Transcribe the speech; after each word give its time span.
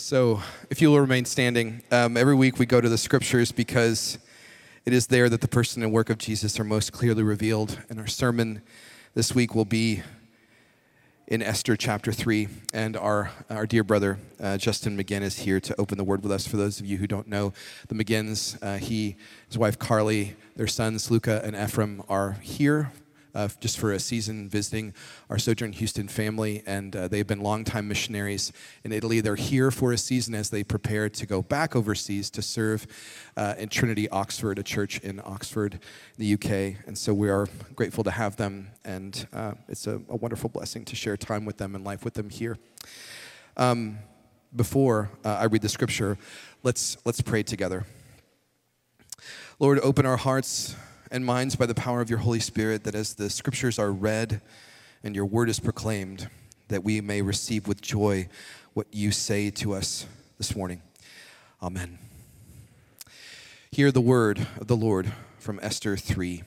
So, 0.00 0.40
if 0.70 0.80
you 0.80 0.92
will 0.92 1.00
remain 1.00 1.24
standing, 1.24 1.82
um, 1.90 2.16
every 2.16 2.36
week 2.36 2.60
we 2.60 2.66
go 2.66 2.80
to 2.80 2.88
the 2.88 2.96
scriptures 2.96 3.50
because 3.50 4.16
it 4.84 4.92
is 4.92 5.08
there 5.08 5.28
that 5.28 5.40
the 5.40 5.48
person 5.48 5.82
and 5.82 5.90
work 5.90 6.08
of 6.08 6.18
Jesus 6.18 6.60
are 6.60 6.64
most 6.64 6.92
clearly 6.92 7.24
revealed. 7.24 7.76
And 7.90 7.98
our 7.98 8.06
sermon 8.06 8.62
this 9.14 9.34
week 9.34 9.56
will 9.56 9.64
be 9.64 10.04
in 11.26 11.42
Esther 11.42 11.74
chapter 11.74 12.12
3. 12.12 12.46
And 12.72 12.96
our, 12.96 13.32
our 13.50 13.66
dear 13.66 13.82
brother, 13.82 14.20
uh, 14.40 14.56
Justin 14.56 14.96
McGinn, 14.96 15.22
is 15.22 15.40
here 15.40 15.58
to 15.58 15.74
open 15.80 15.98
the 15.98 16.04
word 16.04 16.22
with 16.22 16.30
us. 16.30 16.46
For 16.46 16.56
those 16.56 16.78
of 16.78 16.86
you 16.86 16.98
who 16.98 17.08
don't 17.08 17.26
know 17.26 17.52
the 17.88 17.96
McGinns, 17.96 18.56
uh, 18.62 18.78
he, 18.78 19.16
his 19.48 19.58
wife 19.58 19.80
Carly, 19.80 20.36
their 20.54 20.68
sons 20.68 21.10
Luca 21.10 21.42
and 21.44 21.56
Ephraim 21.56 22.04
are 22.08 22.34
here 22.40 22.92
uh, 23.34 23.48
just 23.60 23.78
for 23.78 23.92
a 23.92 23.98
season 23.98 24.48
visiting 24.48 24.94
our 25.30 25.38
Sojourn 25.38 25.72
Houston 25.72 26.08
family, 26.08 26.62
and 26.66 26.94
uh, 26.94 27.08
they've 27.08 27.26
been 27.26 27.40
longtime 27.40 27.88
missionaries 27.88 28.52
in 28.84 28.92
Italy. 28.92 29.20
They're 29.20 29.36
here 29.36 29.70
for 29.70 29.92
a 29.92 29.98
season 29.98 30.34
as 30.34 30.50
they 30.50 30.64
prepare 30.64 31.08
to 31.08 31.26
go 31.26 31.42
back 31.42 31.76
overseas 31.76 32.30
to 32.30 32.42
serve 32.42 32.86
uh, 33.36 33.54
in 33.58 33.68
Trinity 33.68 34.08
Oxford, 34.08 34.58
a 34.58 34.62
church 34.62 34.98
in 35.00 35.20
Oxford, 35.24 35.80
the 36.16 36.34
UK. 36.34 36.84
And 36.86 36.96
so 36.96 37.14
we 37.14 37.28
are 37.28 37.46
grateful 37.74 38.04
to 38.04 38.10
have 38.10 38.36
them, 38.36 38.68
and 38.84 39.26
uh, 39.32 39.52
it's 39.68 39.86
a, 39.86 40.00
a, 40.08 40.16
wonderful 40.16 40.50
blessing 40.50 40.84
to 40.86 40.96
share 40.96 41.16
time 41.16 41.44
with 41.44 41.58
them 41.58 41.74
and 41.74 41.84
life 41.84 42.04
with 42.04 42.14
them 42.14 42.30
here. 42.30 42.58
Um, 43.56 43.98
before 44.54 45.10
uh, 45.24 45.36
I 45.40 45.44
read 45.44 45.62
the 45.62 45.68
scripture, 45.68 46.16
let's 46.62 46.96
let's 47.04 47.20
pray 47.20 47.42
together. 47.42 47.84
Lord, 49.58 49.80
open 49.80 50.06
our 50.06 50.16
hearts 50.16 50.76
and 51.10 51.24
minds 51.24 51.56
by 51.56 51.66
the 51.66 51.74
power 51.74 52.00
of 52.00 52.10
your 52.10 52.20
Holy 52.20 52.40
Spirit, 52.40 52.84
that 52.84 52.94
as 52.94 53.14
the 53.14 53.30
scriptures 53.30 53.78
are 53.78 53.92
read 53.92 54.40
and 55.02 55.14
your 55.14 55.26
word 55.26 55.48
is 55.48 55.60
proclaimed, 55.60 56.28
that 56.68 56.84
we 56.84 57.00
may 57.00 57.22
receive 57.22 57.66
with 57.66 57.80
joy 57.80 58.28
what 58.74 58.86
you 58.92 59.10
say 59.10 59.50
to 59.50 59.72
us 59.74 60.06
this 60.36 60.54
morning. 60.54 60.82
Amen. 61.62 61.98
Hear 63.70 63.90
the 63.90 64.00
word 64.00 64.46
of 64.60 64.66
the 64.66 64.76
Lord 64.76 65.12
from 65.38 65.58
Esther 65.62 65.96
3. 65.96 66.42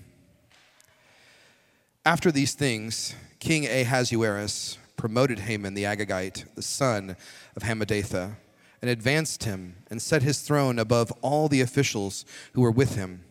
After 2.05 2.31
these 2.31 2.53
things, 2.53 3.15
King 3.39 3.65
Ahasuerus 3.65 4.77
promoted 4.97 5.39
Haman 5.39 5.73
the 5.73 5.83
Agagite, 5.83 6.45
the 6.55 6.61
son 6.61 7.15
of 7.55 7.63
Hammedatha, 7.63 8.35
and 8.81 8.89
advanced 8.89 9.43
him 9.43 9.75
and 9.89 10.01
set 10.01 10.23
his 10.23 10.41
throne 10.41 10.79
above 10.79 11.11
all 11.21 11.47
the 11.47 11.61
officials 11.61 12.25
who 12.53 12.61
were 12.61 12.71
with 12.71 12.95
him. 12.95 13.23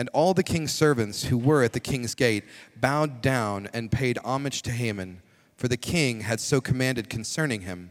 And 0.00 0.08
all 0.14 0.32
the 0.32 0.42
king's 0.42 0.72
servants 0.72 1.24
who 1.24 1.36
were 1.36 1.62
at 1.62 1.74
the 1.74 1.78
king's 1.78 2.14
gate 2.14 2.44
bowed 2.74 3.20
down 3.20 3.68
and 3.74 3.92
paid 3.92 4.16
homage 4.24 4.62
to 4.62 4.70
Haman, 4.70 5.20
for 5.58 5.68
the 5.68 5.76
king 5.76 6.22
had 6.22 6.40
so 6.40 6.58
commanded 6.58 7.10
concerning 7.10 7.60
him. 7.60 7.90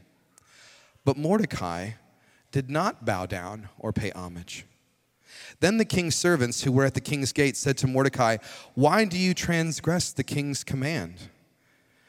But 1.06 1.18
Mordecai 1.18 1.92
did 2.52 2.68
not 2.68 3.06
bow 3.06 3.28
down 3.28 3.70
or 3.78 3.94
pay 3.94 4.10
homage. 4.10 4.66
Then 5.60 5.78
the 5.78 5.86
king's 5.86 6.16
servants 6.16 6.64
who 6.64 6.72
were 6.72 6.84
at 6.84 6.96
the 6.96 7.00
king's 7.00 7.32
gate 7.32 7.56
said 7.56 7.78
to 7.78 7.86
Mordecai, 7.86 8.38
Why 8.74 9.06
do 9.06 9.16
you 9.16 9.36
transgress 9.36 10.12
the 10.12 10.24
king's 10.24 10.64
command? 10.64 11.14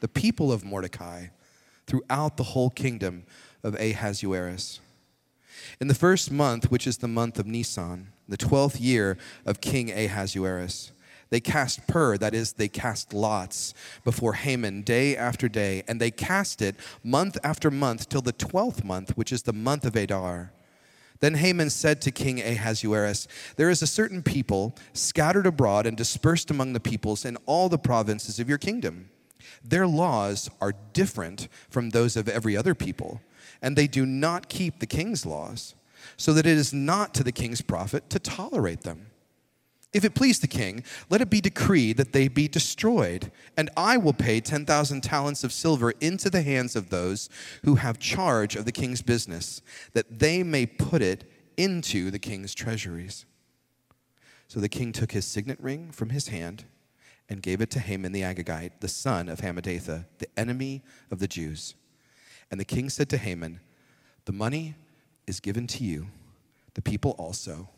the 0.00 0.08
people 0.08 0.52
of 0.52 0.64
Mordecai 0.64 1.26
throughout 1.86 2.36
the 2.36 2.42
whole 2.42 2.70
kingdom 2.70 3.24
of 3.62 3.74
Ahasuerus. 3.74 4.80
In 5.80 5.88
the 5.88 5.94
first 5.94 6.30
month, 6.30 6.70
which 6.70 6.86
is 6.86 6.98
the 6.98 7.08
month 7.08 7.38
of 7.38 7.46
Nisan, 7.46 8.08
the 8.28 8.36
twelfth 8.36 8.80
year 8.80 9.16
of 9.44 9.60
King 9.60 9.90
Ahasuerus, 9.90 10.92
they 11.30 11.40
cast 11.40 11.86
pur, 11.88 12.16
that 12.18 12.34
is, 12.34 12.52
they 12.52 12.68
cast 12.68 13.12
lots 13.12 13.74
before 14.04 14.34
Haman 14.34 14.82
day 14.82 15.16
after 15.16 15.48
day, 15.48 15.82
and 15.88 16.00
they 16.00 16.10
cast 16.10 16.62
it 16.62 16.76
month 17.02 17.36
after 17.42 17.70
month 17.70 18.08
till 18.08 18.22
the 18.22 18.32
twelfth 18.32 18.84
month, 18.84 19.16
which 19.16 19.32
is 19.32 19.42
the 19.42 19.52
month 19.52 19.84
of 19.84 19.96
Adar. 19.96 20.52
Then 21.20 21.34
Haman 21.34 21.70
said 21.70 22.00
to 22.02 22.10
King 22.10 22.40
Ahasuerus, 22.40 23.26
There 23.56 23.70
is 23.70 23.82
a 23.82 23.86
certain 23.86 24.22
people 24.22 24.76
scattered 24.92 25.46
abroad 25.46 25.86
and 25.86 25.96
dispersed 25.96 26.50
among 26.50 26.74
the 26.74 26.80
peoples 26.80 27.24
in 27.24 27.38
all 27.46 27.68
the 27.68 27.78
provinces 27.78 28.38
of 28.38 28.48
your 28.48 28.58
kingdom. 28.58 29.08
Their 29.64 29.86
laws 29.86 30.50
are 30.60 30.74
different 30.92 31.48
from 31.68 31.90
those 31.90 32.16
of 32.16 32.28
every 32.28 32.56
other 32.56 32.74
people, 32.74 33.20
and 33.62 33.76
they 33.76 33.86
do 33.86 34.06
not 34.06 34.48
keep 34.48 34.78
the 34.78 34.86
king's 34.86 35.26
laws, 35.26 35.74
so 36.16 36.32
that 36.32 36.46
it 36.46 36.56
is 36.56 36.72
not 36.72 37.14
to 37.14 37.24
the 37.24 37.32
king's 37.32 37.60
profit 37.60 38.08
to 38.10 38.18
tolerate 38.18 38.82
them. 38.82 39.06
If 39.92 40.04
it 40.04 40.14
please 40.14 40.40
the 40.40 40.46
king, 40.46 40.84
let 41.08 41.22
it 41.22 41.30
be 41.30 41.40
decreed 41.40 41.96
that 41.96 42.12
they 42.12 42.28
be 42.28 42.48
destroyed, 42.48 43.32
and 43.56 43.70
I 43.76 43.96
will 43.96 44.12
pay 44.12 44.40
10,000 44.40 45.00
talents 45.00 45.42
of 45.42 45.52
silver 45.52 45.92
into 46.00 46.28
the 46.28 46.42
hands 46.42 46.76
of 46.76 46.90
those 46.90 47.30
who 47.64 47.76
have 47.76 47.98
charge 47.98 48.56
of 48.56 48.66
the 48.66 48.72
king's 48.72 49.00
business, 49.00 49.62
that 49.94 50.18
they 50.18 50.42
may 50.42 50.66
put 50.66 51.00
it 51.00 51.24
into 51.56 52.10
the 52.10 52.18
king's 52.18 52.54
treasuries. 52.54 53.24
So 54.48 54.60
the 54.60 54.68
king 54.68 54.92
took 54.92 55.12
his 55.12 55.24
signet 55.24 55.58
ring 55.60 55.90
from 55.92 56.10
his 56.10 56.28
hand 56.28 56.64
and 57.28 57.42
gave 57.42 57.60
it 57.60 57.70
to 57.70 57.80
Haman 57.80 58.12
the 58.12 58.22
Agagite, 58.22 58.80
the 58.80 58.88
son 58.88 59.28
of 59.28 59.40
Hammedatha, 59.40 60.06
the 60.18 60.28
enemy 60.38 60.82
of 61.10 61.18
the 61.18 61.28
Jews. 61.28 61.74
And 62.50 62.60
the 62.60 62.64
king 62.64 62.88
said 62.88 63.08
to 63.10 63.18
Haman, 63.18 63.60
The 64.24 64.32
money 64.32 64.76
is 65.26 65.40
given 65.40 65.66
to 65.68 65.84
you, 65.84 66.06
the 66.74 66.82
people 66.82 67.12
also, 67.12 67.68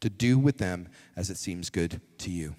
to 0.00 0.10
do 0.10 0.38
with 0.38 0.58
them 0.58 0.88
as 1.16 1.30
it 1.30 1.38
seems 1.38 1.70
good 1.70 2.00
to 2.18 2.30
you. 2.30 2.54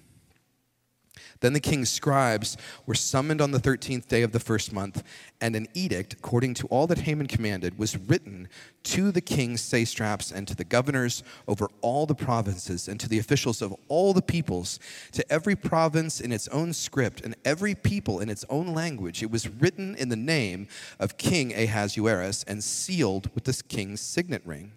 Then 1.40 1.52
the 1.52 1.60
king's 1.60 1.90
scribes 1.90 2.56
were 2.86 2.94
summoned 2.94 3.40
on 3.40 3.50
the 3.50 3.58
13th 3.58 4.08
day 4.08 4.22
of 4.22 4.32
the 4.32 4.40
first 4.40 4.72
month, 4.72 5.02
and 5.40 5.54
an 5.54 5.68
edict, 5.74 6.14
according 6.14 6.54
to 6.54 6.66
all 6.68 6.86
that 6.86 7.00
Haman 7.00 7.26
commanded, 7.26 7.78
was 7.78 7.96
written 7.96 8.48
to 8.84 9.10
the 9.12 9.20
king's 9.20 9.60
satraps 9.60 10.30
and 10.30 10.48
to 10.48 10.54
the 10.54 10.64
governors 10.64 11.22
over 11.46 11.68
all 11.80 12.06
the 12.06 12.14
provinces 12.14 12.88
and 12.88 12.98
to 13.00 13.08
the 13.08 13.18
officials 13.18 13.60
of 13.60 13.74
all 13.88 14.12
the 14.12 14.22
peoples, 14.22 14.80
to 15.12 15.32
every 15.32 15.56
province 15.56 16.20
in 16.20 16.32
its 16.32 16.48
own 16.48 16.72
script 16.72 17.20
and 17.20 17.36
every 17.44 17.74
people 17.74 18.20
in 18.20 18.28
its 18.28 18.44
own 18.48 18.74
language. 18.74 19.22
It 19.22 19.30
was 19.30 19.48
written 19.48 19.94
in 19.96 20.08
the 20.08 20.16
name 20.16 20.68
of 20.98 21.18
King 21.18 21.52
Ahasuerus 21.52 22.44
and 22.44 22.64
sealed 22.64 23.30
with 23.34 23.44
the 23.44 23.62
king's 23.68 24.00
signet 24.00 24.42
ring. 24.44 24.72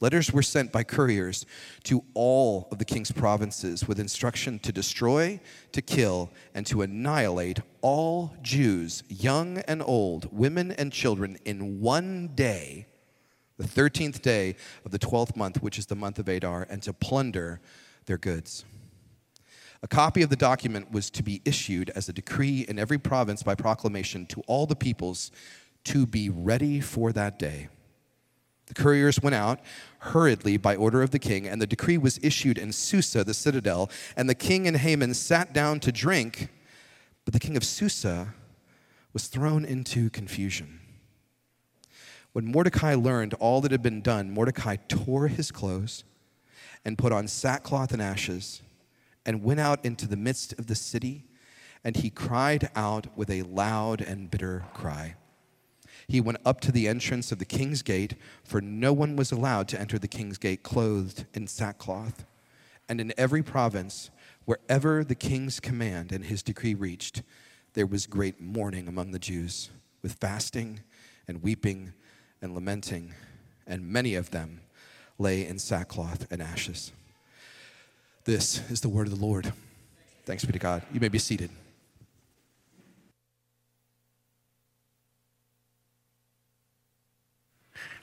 Letters 0.00 0.32
were 0.32 0.42
sent 0.42 0.72
by 0.72 0.82
couriers 0.82 1.46
to 1.84 2.04
all 2.14 2.68
of 2.70 2.78
the 2.78 2.84
king's 2.84 3.12
provinces 3.12 3.86
with 3.86 4.00
instruction 4.00 4.58
to 4.60 4.72
destroy, 4.72 5.40
to 5.72 5.80
kill, 5.80 6.30
and 6.54 6.66
to 6.66 6.82
annihilate 6.82 7.60
all 7.80 8.34
Jews, 8.42 9.04
young 9.08 9.58
and 9.58 9.82
old, 9.82 10.36
women 10.36 10.72
and 10.72 10.92
children, 10.92 11.38
in 11.44 11.80
one 11.80 12.30
day, 12.34 12.86
the 13.56 13.64
13th 13.64 14.20
day 14.20 14.56
of 14.84 14.90
the 14.90 14.98
12th 14.98 15.36
month, 15.36 15.62
which 15.62 15.78
is 15.78 15.86
the 15.86 15.94
month 15.94 16.18
of 16.18 16.28
Adar, 16.28 16.66
and 16.68 16.82
to 16.82 16.92
plunder 16.92 17.60
their 18.06 18.18
goods. 18.18 18.64
A 19.82 19.86
copy 19.86 20.22
of 20.22 20.30
the 20.30 20.36
document 20.36 20.90
was 20.90 21.10
to 21.10 21.22
be 21.22 21.40
issued 21.44 21.90
as 21.90 22.08
a 22.08 22.12
decree 22.12 22.64
in 22.68 22.78
every 22.78 22.98
province 22.98 23.42
by 23.42 23.54
proclamation 23.54 24.26
to 24.26 24.40
all 24.46 24.66
the 24.66 24.74
peoples 24.74 25.30
to 25.84 26.06
be 26.06 26.30
ready 26.30 26.80
for 26.80 27.12
that 27.12 27.38
day. 27.38 27.68
The 28.66 28.74
couriers 28.74 29.20
went 29.20 29.34
out 29.34 29.60
hurriedly 29.98 30.56
by 30.56 30.76
order 30.76 31.02
of 31.02 31.10
the 31.10 31.18
king, 31.18 31.46
and 31.46 31.60
the 31.60 31.66
decree 31.66 31.98
was 31.98 32.18
issued 32.22 32.58
in 32.58 32.72
Susa, 32.72 33.24
the 33.24 33.34
citadel. 33.34 33.90
And 34.16 34.28
the 34.28 34.34
king 34.34 34.66
and 34.66 34.76
Haman 34.76 35.14
sat 35.14 35.52
down 35.52 35.80
to 35.80 35.92
drink, 35.92 36.48
but 37.24 37.34
the 37.34 37.40
king 37.40 37.56
of 37.56 37.64
Susa 37.64 38.34
was 39.12 39.26
thrown 39.26 39.64
into 39.64 40.10
confusion. 40.10 40.80
When 42.32 42.46
Mordecai 42.46 42.94
learned 42.94 43.34
all 43.34 43.60
that 43.60 43.70
had 43.70 43.82
been 43.82 44.00
done, 44.00 44.30
Mordecai 44.30 44.76
tore 44.88 45.28
his 45.28 45.52
clothes 45.52 46.04
and 46.84 46.98
put 46.98 47.12
on 47.12 47.28
sackcloth 47.28 47.92
and 47.92 48.02
ashes 48.02 48.60
and 49.24 49.42
went 49.42 49.60
out 49.60 49.84
into 49.84 50.06
the 50.08 50.16
midst 50.16 50.52
of 50.54 50.66
the 50.66 50.74
city, 50.74 51.24
and 51.84 51.96
he 51.96 52.10
cried 52.10 52.70
out 52.74 53.16
with 53.16 53.30
a 53.30 53.42
loud 53.42 54.00
and 54.00 54.30
bitter 54.30 54.64
cry 54.74 55.16
he 56.08 56.20
went 56.20 56.38
up 56.44 56.60
to 56.60 56.72
the 56.72 56.88
entrance 56.88 57.32
of 57.32 57.38
the 57.38 57.44
king's 57.44 57.82
gate, 57.82 58.14
for 58.44 58.60
no 58.60 58.92
one 58.92 59.16
was 59.16 59.32
allowed 59.32 59.68
to 59.68 59.80
enter 59.80 59.98
the 59.98 60.08
king's 60.08 60.38
gate 60.38 60.62
clothed 60.62 61.26
in 61.34 61.46
sackcloth. 61.46 62.24
And 62.88 63.00
in 63.00 63.12
every 63.16 63.42
province, 63.42 64.10
wherever 64.44 65.04
the 65.04 65.14
king's 65.14 65.60
command 65.60 66.12
and 66.12 66.24
his 66.24 66.42
decree 66.42 66.74
reached, 66.74 67.22
there 67.72 67.86
was 67.86 68.06
great 68.06 68.40
mourning 68.40 68.88
among 68.88 69.12
the 69.12 69.18
Jews, 69.18 69.70
with 70.02 70.14
fasting 70.14 70.80
and 71.26 71.42
weeping 71.42 71.92
and 72.42 72.54
lamenting 72.54 73.14
and 73.66 73.86
many 73.86 74.14
of 74.14 74.30
them 74.30 74.60
lay 75.18 75.46
in 75.46 75.58
sackcloth 75.58 76.30
and 76.30 76.42
ashes. 76.42 76.92
This 78.24 78.68
is 78.70 78.80
the 78.80 78.88
word 78.88 79.06
of 79.06 79.18
the 79.18 79.24
Lord. 79.24 79.52
Thanks 80.24 80.44
be 80.44 80.52
to 80.52 80.58
God. 80.58 80.82
You 80.92 81.00
may 81.00 81.08
be 81.08 81.18
seated. 81.18 81.50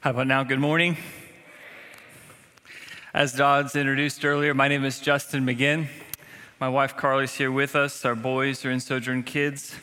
How 0.02 0.10
about 0.10 0.26
now? 0.26 0.44
Good 0.44 0.60
morning. 0.60 0.98
As 3.14 3.34
Dodds 3.34 3.76
introduced 3.76 4.26
earlier, 4.26 4.56
my 4.56 4.68
name 4.68 4.84
is 4.84 5.00
Justin 5.00 5.46
McGinn. 5.46 5.90
My 6.60 6.70
wife 6.70 6.98
Carly's 6.98 7.36
here 7.36 7.52
with 7.52 7.76
us. 7.76 8.04
Our 8.04 8.16
boys 8.16 8.66
are 8.66 8.72
in 8.72 8.80
Sojourn 8.80 9.22
Kids. 9.22 9.76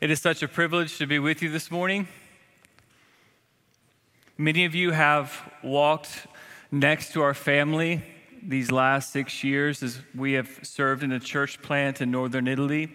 It 0.00 0.10
is 0.10 0.20
such 0.20 0.42
a 0.42 0.48
privilege 0.48 0.98
to 0.98 1.06
be 1.06 1.20
with 1.20 1.40
you 1.40 1.50
this 1.50 1.70
morning. 1.70 2.08
Many 4.36 4.64
of 4.64 4.74
you 4.74 4.90
have 4.90 5.40
walked 5.62 6.26
next 6.72 7.12
to 7.12 7.22
our 7.22 7.32
family 7.32 8.02
these 8.42 8.72
last 8.72 9.12
six 9.12 9.44
years 9.44 9.84
as 9.84 10.00
we 10.16 10.32
have 10.32 10.50
served 10.64 11.04
in 11.04 11.12
a 11.12 11.20
church 11.20 11.62
plant 11.62 12.00
in 12.00 12.10
northern 12.10 12.48
Italy. 12.48 12.90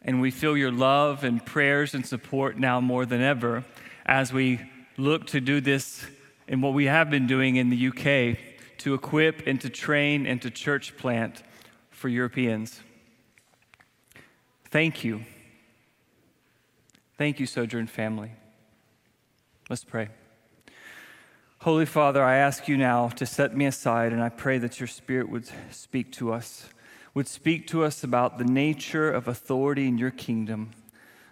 And 0.00 0.20
we 0.20 0.30
feel 0.30 0.56
your 0.56 0.70
love 0.70 1.24
and 1.24 1.44
prayers 1.44 1.92
and 1.92 2.06
support 2.06 2.56
now 2.56 2.80
more 2.80 3.04
than 3.04 3.20
ever 3.20 3.64
as 4.06 4.32
we 4.32 4.60
look 4.96 5.26
to 5.28 5.40
do 5.40 5.60
this 5.60 6.04
in 6.46 6.60
what 6.60 6.74
we 6.74 6.86
have 6.86 7.10
been 7.10 7.26
doing 7.26 7.56
in 7.56 7.70
the 7.70 7.88
UK 7.88 8.38
to 8.78 8.94
equip 8.94 9.46
and 9.46 9.60
to 9.60 9.70
train 9.70 10.26
and 10.26 10.40
to 10.42 10.50
church 10.50 10.96
plant 10.96 11.42
for 11.90 12.08
Europeans. 12.08 12.80
Thank 14.70 15.04
you. 15.04 15.24
Thank 17.16 17.40
you, 17.40 17.46
Sojourn 17.46 17.86
family. 17.86 18.32
Let's 19.70 19.84
pray. 19.84 20.08
Holy 21.60 21.86
Father, 21.86 22.22
I 22.22 22.36
ask 22.36 22.68
you 22.68 22.76
now 22.76 23.08
to 23.08 23.24
set 23.24 23.56
me 23.56 23.64
aside, 23.64 24.12
and 24.12 24.22
I 24.22 24.28
pray 24.28 24.58
that 24.58 24.80
your 24.80 24.86
Spirit 24.86 25.30
would 25.30 25.48
speak 25.70 26.12
to 26.12 26.32
us, 26.32 26.68
would 27.14 27.26
speak 27.26 27.66
to 27.68 27.84
us 27.84 28.04
about 28.04 28.36
the 28.36 28.44
nature 28.44 29.10
of 29.10 29.28
authority 29.28 29.88
in 29.88 29.96
your 29.96 30.10
kingdom. 30.10 30.72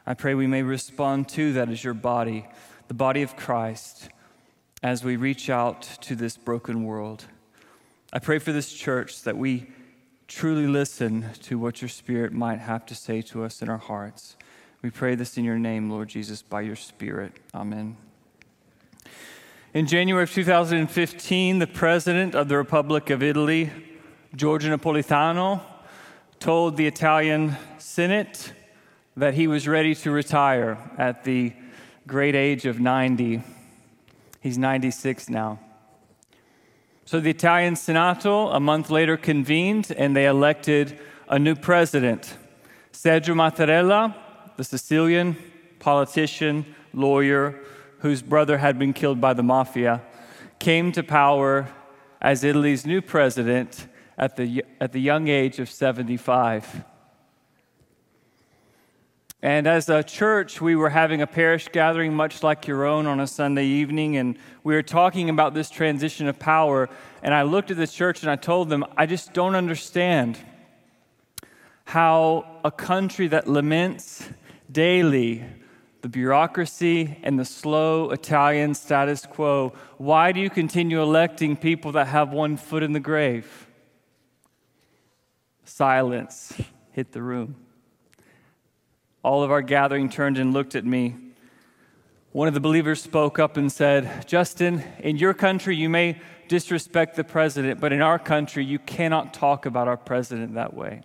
I 0.07 0.15
pray 0.15 0.35
we 0.35 0.47
may 0.47 0.63
respond 0.63 1.29
to 1.31 1.53
that 1.53 1.69
as 1.69 1.85
your 1.85 1.93
body, 1.93 2.47
the 2.93 2.97
body 2.97 3.23
of 3.23 3.37
Christ, 3.37 4.11
as 4.83 5.03
we 5.03 5.17
reach 5.17 5.49
out 5.49 5.81
to 6.03 6.15
this 6.15 6.37
broken 6.37 6.85
world. 6.85 7.25
I 8.13 8.19
pray 8.19 8.39
for 8.39 8.53
this 8.53 8.71
church 8.71 9.23
that 9.23 9.39
we 9.39 9.69
truly 10.29 10.67
listen 10.67 11.31
to 11.45 11.59
what 11.59 11.81
your 11.81 11.89
Spirit 11.89 12.35
might 12.35 12.59
have 12.59 12.85
to 12.85 12.95
say 12.95 13.23
to 13.23 13.45
us 13.45 13.63
in 13.63 13.71
our 13.71 13.79
hearts. 13.79 14.37
We 14.83 14.91
pray 14.91 15.15
this 15.15 15.39
in 15.39 15.45
your 15.45 15.59
name, 15.59 15.89
Lord 15.89 16.11
Jesus, 16.11 16.43
by 16.43 16.61
your 16.61 16.77
Spirit. 16.77 17.33
Amen. 17.55 17.97
In 19.73 19.87
January 19.87 20.25
of 20.25 20.31
2015, 20.31 21.61
the 21.61 21.67
president 21.67 22.35
of 22.35 22.49
the 22.49 22.59
Republic 22.59 23.09
of 23.09 23.23
Italy, 23.23 23.71
Giorgio 24.37 24.77
Napolitano, 24.77 25.63
told 26.41 26.77
the 26.77 26.87
Italian 26.87 27.57
Senate 27.79 28.53
that 29.17 29.33
he 29.33 29.47
was 29.47 29.67
ready 29.67 29.95
to 29.95 30.11
retire 30.11 30.77
at 30.99 31.25
the 31.25 31.55
great 32.07 32.35
age 32.35 32.67
of 32.67 32.81
90. 32.81 33.43
He's 34.41 34.59
96 34.59 35.29
now. 35.29 35.61
So 37.05 37.21
the 37.21 37.31
Italian 37.31 37.75
Senato, 37.75 38.55
a 38.55 38.61
month 38.61 38.91
later, 38.91 39.17
convened 39.17 39.93
and 39.97 40.17
they 40.17 40.27
elected 40.27 40.99
a 41.29 41.39
new 41.39 41.55
president, 41.55 42.37
Sergio 42.93 43.35
Mattarella, 43.35 44.15
the 44.57 44.65
Sicilian 44.65 45.37
politician, 45.79 46.65
lawyer, 46.93 47.61
whose 47.99 48.23
brother 48.23 48.59
had 48.59 48.79
been 48.79 48.93
killed 48.93 49.21
by 49.21 49.33
the 49.33 49.43
mafia, 49.43 50.03
came 50.59 50.93
to 50.93 51.03
power 51.03 51.69
as 52.21 52.45
Italy's 52.45 52.87
new 52.87 53.01
president 53.01 53.87
at 54.19 54.37
the, 54.37 54.65
at 54.81 54.93
the 54.93 55.01
young 55.01 55.29
age 55.29 55.59
of 55.59 55.69
75. 55.69 56.85
And 59.43 59.67
as 59.67 59.89
a 59.89 60.05
church, 60.05 60.61
we 60.61 60.77
were 60.77 60.91
having 60.91 61.21
a 61.21 61.27
parish 61.27 61.69
gathering 61.73 62.15
much 62.15 62.45
like 62.45 62.69
your 62.69 62.85
own 62.85 63.07
on 63.07 63.19
a 63.19 63.27
Sunday 63.27 63.67
evening, 63.67 64.17
and 64.17 64.39
we 64.63 64.75
were 64.75 64.85
talking 64.85 65.29
about 65.29 65.53
this 65.53 65.69
transition 65.69 66.29
of 66.29 66.39
power. 66.39 66.89
And 67.25 67.35
I 67.35 67.43
looked 67.43 67.73
at 67.73 67.77
the 67.77 67.89
church 67.89 68.23
and 68.23 68.31
I 68.31 68.37
told 68.37 68.69
them, 68.69 68.85
I 68.97 69.07
just 69.07 69.33
don't 69.33 69.57
understand 69.57 70.39
how 71.85 72.61
a 72.65 72.71
country 72.71 73.27
that 73.29 73.49
laments 73.49 74.29
daily 74.71 75.45
the 76.03 76.09
bureaucracy 76.09 77.17
and 77.23 77.39
the 77.39 77.45
slow 77.45 78.11
Italian 78.11 78.75
status 78.75 79.25
quo, 79.25 79.73
why 79.99 80.33
do 80.33 80.41
you 80.41 80.51
continue 80.51 81.01
electing 81.01 81.57
people 81.57 81.93
that 81.93 82.09
have 82.09 82.33
one 82.33 82.57
foot 82.57 82.83
in 82.83 82.93
the 82.93 83.01
grave? 83.01 83.69
Silence 85.65 86.61
hit 86.91 87.13
the 87.13 87.23
room. 87.23 87.55
All 89.23 89.43
of 89.43 89.51
our 89.51 89.63
gathering 89.63 90.09
turned 90.09 90.39
and 90.39 90.53
looked 90.53 90.75
at 90.75 90.85
me. 90.85 91.17
One 92.33 92.49
of 92.49 92.55
the 92.55 92.61
believers 92.61 93.03
spoke 93.03 93.39
up 93.39 93.57
and 93.57 93.71
said, 93.71 94.27
Justin, 94.27 94.83
in 94.99 95.17
your 95.17 95.35
country, 95.35 95.77
you 95.77 95.89
may 95.89 96.21
disrespect 96.49 97.15
the 97.15 97.25
president, 97.25 97.79
but 97.79 97.93
in 97.93 98.03
our 98.03 98.19
country, 98.19 98.65
you 98.65 98.79
cannot 98.79 99.33
talk 99.33 99.65
about 99.67 99.87
our 99.87 99.97
president 99.97 100.55
that 100.55 100.75
way. 100.75 101.03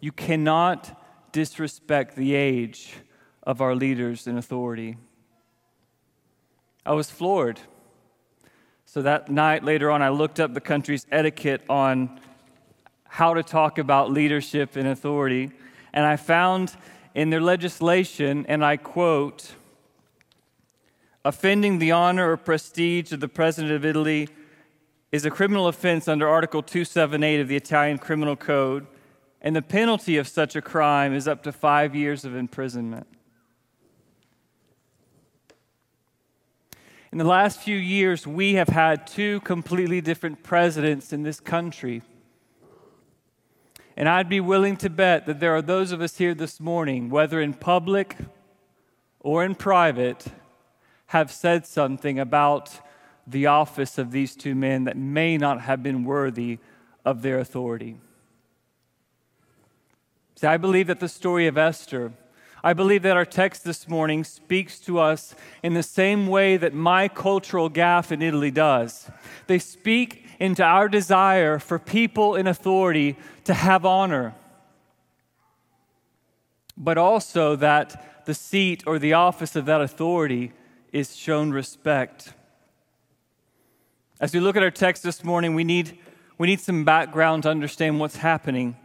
You 0.00 0.12
cannot 0.12 1.00
disrespect 1.32 2.16
the 2.16 2.34
age 2.34 2.94
of 3.42 3.60
our 3.60 3.74
leaders 3.74 4.26
in 4.26 4.38
authority. 4.38 4.96
I 6.86 6.92
was 6.92 7.10
floored. 7.10 7.60
So 8.84 9.02
that 9.02 9.30
night, 9.30 9.64
later 9.64 9.90
on, 9.90 10.02
I 10.02 10.10
looked 10.10 10.38
up 10.38 10.54
the 10.54 10.60
country's 10.60 11.06
etiquette 11.10 11.62
on 11.68 12.20
how 13.08 13.34
to 13.34 13.42
talk 13.42 13.78
about 13.78 14.12
leadership 14.12 14.76
and 14.76 14.86
authority, 14.86 15.50
and 15.94 16.04
I 16.04 16.16
found 16.16 16.76
in 17.14 17.30
their 17.30 17.40
legislation, 17.40 18.44
and 18.48 18.64
I 18.64 18.76
quote, 18.76 19.52
offending 21.24 21.78
the 21.78 21.92
honor 21.92 22.32
or 22.32 22.36
prestige 22.36 23.12
of 23.12 23.20
the 23.20 23.28
President 23.28 23.72
of 23.72 23.84
Italy 23.84 24.28
is 25.12 25.24
a 25.24 25.30
criminal 25.30 25.68
offense 25.68 26.08
under 26.08 26.28
Article 26.28 26.62
278 26.64 27.40
of 27.40 27.46
the 27.46 27.54
Italian 27.54 27.98
Criminal 27.98 28.34
Code, 28.34 28.88
and 29.40 29.54
the 29.54 29.62
penalty 29.62 30.16
of 30.16 30.26
such 30.26 30.56
a 30.56 30.60
crime 30.60 31.14
is 31.14 31.28
up 31.28 31.44
to 31.44 31.52
five 31.52 31.94
years 31.94 32.24
of 32.24 32.34
imprisonment. 32.34 33.06
In 37.12 37.18
the 37.18 37.24
last 37.24 37.60
few 37.60 37.76
years, 37.76 38.26
we 38.26 38.54
have 38.54 38.68
had 38.68 39.06
two 39.06 39.38
completely 39.42 40.00
different 40.00 40.42
presidents 40.42 41.12
in 41.12 41.22
this 41.22 41.38
country. 41.38 42.02
And 43.96 44.08
I'd 44.08 44.28
be 44.28 44.40
willing 44.40 44.76
to 44.78 44.90
bet 44.90 45.26
that 45.26 45.40
there 45.40 45.54
are 45.54 45.62
those 45.62 45.92
of 45.92 46.00
us 46.00 46.18
here 46.18 46.34
this 46.34 46.58
morning, 46.58 47.10
whether 47.10 47.40
in 47.40 47.54
public 47.54 48.16
or 49.20 49.44
in 49.44 49.54
private, 49.54 50.26
have 51.06 51.30
said 51.30 51.66
something 51.66 52.18
about 52.18 52.70
the 53.26 53.46
office 53.46 53.96
of 53.96 54.10
these 54.10 54.34
two 54.34 54.54
men 54.54 54.84
that 54.84 54.96
may 54.96 55.38
not 55.38 55.60
have 55.62 55.82
been 55.82 56.04
worthy 56.04 56.58
of 57.04 57.22
their 57.22 57.38
authority. 57.38 57.96
See, 60.36 60.46
I 60.46 60.56
believe 60.56 60.88
that 60.88 61.00
the 61.00 61.08
story 61.08 61.46
of 61.46 61.56
Esther 61.56 62.12
I 62.66 62.72
believe 62.72 63.02
that 63.02 63.14
our 63.14 63.26
text 63.26 63.64
this 63.64 63.86
morning 63.90 64.24
speaks 64.24 64.80
to 64.80 64.98
us 64.98 65.34
in 65.62 65.74
the 65.74 65.82
same 65.82 66.26
way 66.26 66.56
that 66.56 66.72
my 66.72 67.08
cultural 67.08 67.68
gaffe 67.68 68.10
in 68.10 68.22
Italy 68.22 68.50
does. 68.50 69.10
They 69.48 69.58
speak 69.58 70.23
into 70.38 70.62
our 70.62 70.88
desire 70.88 71.58
for 71.58 71.78
people 71.78 72.34
in 72.34 72.46
authority 72.46 73.16
to 73.44 73.54
have 73.54 73.84
honor, 73.84 74.34
but 76.76 76.98
also 76.98 77.56
that 77.56 78.24
the 78.26 78.34
seat 78.34 78.82
or 78.86 78.98
the 78.98 79.12
office 79.12 79.54
of 79.56 79.66
that 79.66 79.80
authority 79.80 80.52
is 80.92 81.16
shown 81.16 81.50
respect. 81.50 82.32
As 84.20 84.32
we 84.32 84.40
look 84.40 84.56
at 84.56 84.62
our 84.62 84.70
text 84.70 85.02
this 85.02 85.24
morning, 85.24 85.54
we 85.54 85.64
need, 85.64 85.98
we 86.38 86.46
need 86.46 86.60
some 86.60 86.84
background 86.84 87.42
to 87.42 87.50
understand 87.50 88.00
what's 88.00 88.16
happening. 88.16 88.76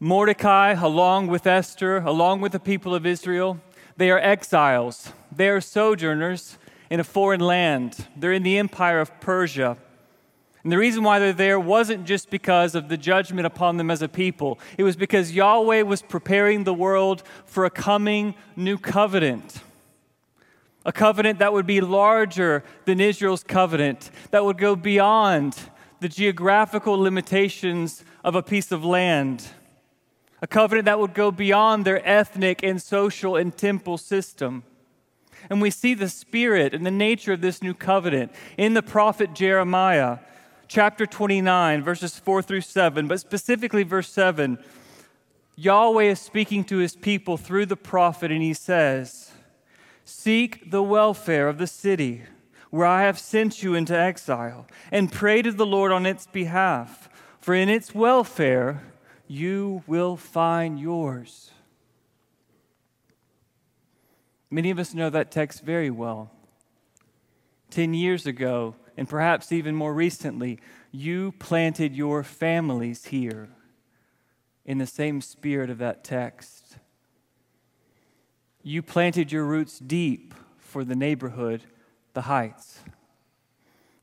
Mordecai, 0.00 0.72
along 0.72 1.28
with 1.28 1.46
Esther, 1.46 1.98
along 1.98 2.40
with 2.40 2.52
the 2.52 2.60
people 2.60 2.94
of 2.94 3.06
Israel, 3.06 3.60
they 3.96 4.10
are 4.10 4.18
exiles. 4.18 5.12
They 5.30 5.48
are 5.48 5.60
sojourners 5.60 6.58
in 6.90 6.98
a 6.98 7.04
foreign 7.04 7.40
land. 7.40 8.08
They're 8.16 8.32
in 8.32 8.42
the 8.42 8.58
empire 8.58 9.00
of 9.00 9.20
Persia. 9.20 9.76
And 10.64 10.72
the 10.72 10.78
reason 10.78 11.04
why 11.04 11.20
they're 11.20 11.32
there 11.32 11.60
wasn't 11.60 12.06
just 12.06 12.30
because 12.30 12.74
of 12.74 12.88
the 12.88 12.96
judgment 12.96 13.46
upon 13.46 13.76
them 13.76 13.90
as 13.90 14.02
a 14.02 14.08
people, 14.08 14.58
it 14.76 14.82
was 14.82 14.96
because 14.96 15.32
Yahweh 15.32 15.82
was 15.82 16.02
preparing 16.02 16.64
the 16.64 16.74
world 16.74 17.22
for 17.46 17.64
a 17.64 17.70
coming 17.70 18.34
new 18.56 18.76
covenant. 18.76 19.60
A 20.84 20.92
covenant 20.92 21.38
that 21.38 21.52
would 21.52 21.66
be 21.66 21.80
larger 21.80 22.64
than 22.86 23.00
Israel's 23.00 23.44
covenant, 23.44 24.10
that 24.32 24.44
would 24.44 24.58
go 24.58 24.74
beyond 24.74 25.56
the 26.00 26.08
geographical 26.08 26.98
limitations 26.98 28.04
of 28.24 28.34
a 28.34 28.42
piece 28.42 28.72
of 28.72 28.84
land 28.84 29.46
a 30.44 30.46
covenant 30.46 30.84
that 30.84 31.00
would 31.00 31.14
go 31.14 31.30
beyond 31.30 31.86
their 31.86 32.06
ethnic 32.06 32.62
and 32.62 32.82
social 32.82 33.34
and 33.34 33.56
temple 33.56 33.96
system. 33.96 34.62
And 35.48 35.62
we 35.62 35.70
see 35.70 35.94
the 35.94 36.10
spirit 36.10 36.74
and 36.74 36.84
the 36.84 36.90
nature 36.90 37.32
of 37.32 37.40
this 37.40 37.62
new 37.62 37.72
covenant 37.72 38.30
in 38.58 38.74
the 38.74 38.82
prophet 38.82 39.32
Jeremiah, 39.32 40.18
chapter 40.74 41.06
29, 41.06 41.84
verses 41.84 42.18
4 42.18 42.42
through 42.42 42.60
7, 42.60 43.06
but 43.06 43.20
specifically 43.20 43.84
verse 43.84 44.10
7. 44.10 44.58
Yahweh 45.54 46.02
is 46.02 46.18
speaking 46.18 46.64
to 46.64 46.78
his 46.78 46.96
people 46.96 47.36
through 47.36 47.64
the 47.64 47.76
prophet, 47.76 48.32
and 48.32 48.42
he 48.42 48.52
says, 48.52 49.30
Seek 50.04 50.72
the 50.72 50.82
welfare 50.82 51.46
of 51.48 51.58
the 51.58 51.68
city 51.68 52.22
where 52.70 52.88
I 52.88 53.02
have 53.02 53.20
sent 53.20 53.62
you 53.62 53.76
into 53.76 53.96
exile, 53.96 54.66
and 54.90 55.12
pray 55.12 55.42
to 55.42 55.52
the 55.52 55.64
Lord 55.64 55.92
on 55.92 56.06
its 56.06 56.26
behalf, 56.26 57.08
for 57.38 57.54
in 57.54 57.68
its 57.68 57.94
welfare 57.94 58.82
you 59.28 59.84
will 59.86 60.16
find 60.16 60.80
yours. 60.80 61.52
Many 64.50 64.70
of 64.70 64.80
us 64.80 64.92
know 64.92 65.08
that 65.08 65.30
text 65.30 65.62
very 65.62 65.90
well. 65.90 66.32
Ten 67.70 67.94
years 67.94 68.26
ago, 68.26 68.74
and 68.96 69.08
perhaps 69.08 69.52
even 69.52 69.74
more 69.74 69.92
recently, 69.92 70.58
you 70.90 71.32
planted 71.38 71.94
your 71.94 72.22
families 72.22 73.06
here 73.06 73.48
in 74.64 74.78
the 74.78 74.86
same 74.86 75.20
spirit 75.20 75.70
of 75.70 75.78
that 75.78 76.04
text. 76.04 76.78
You 78.62 78.82
planted 78.82 79.32
your 79.32 79.44
roots 79.44 79.78
deep 79.78 80.34
for 80.58 80.84
the 80.84 80.96
neighborhood, 80.96 81.64
the 82.14 82.22
heights. 82.22 82.80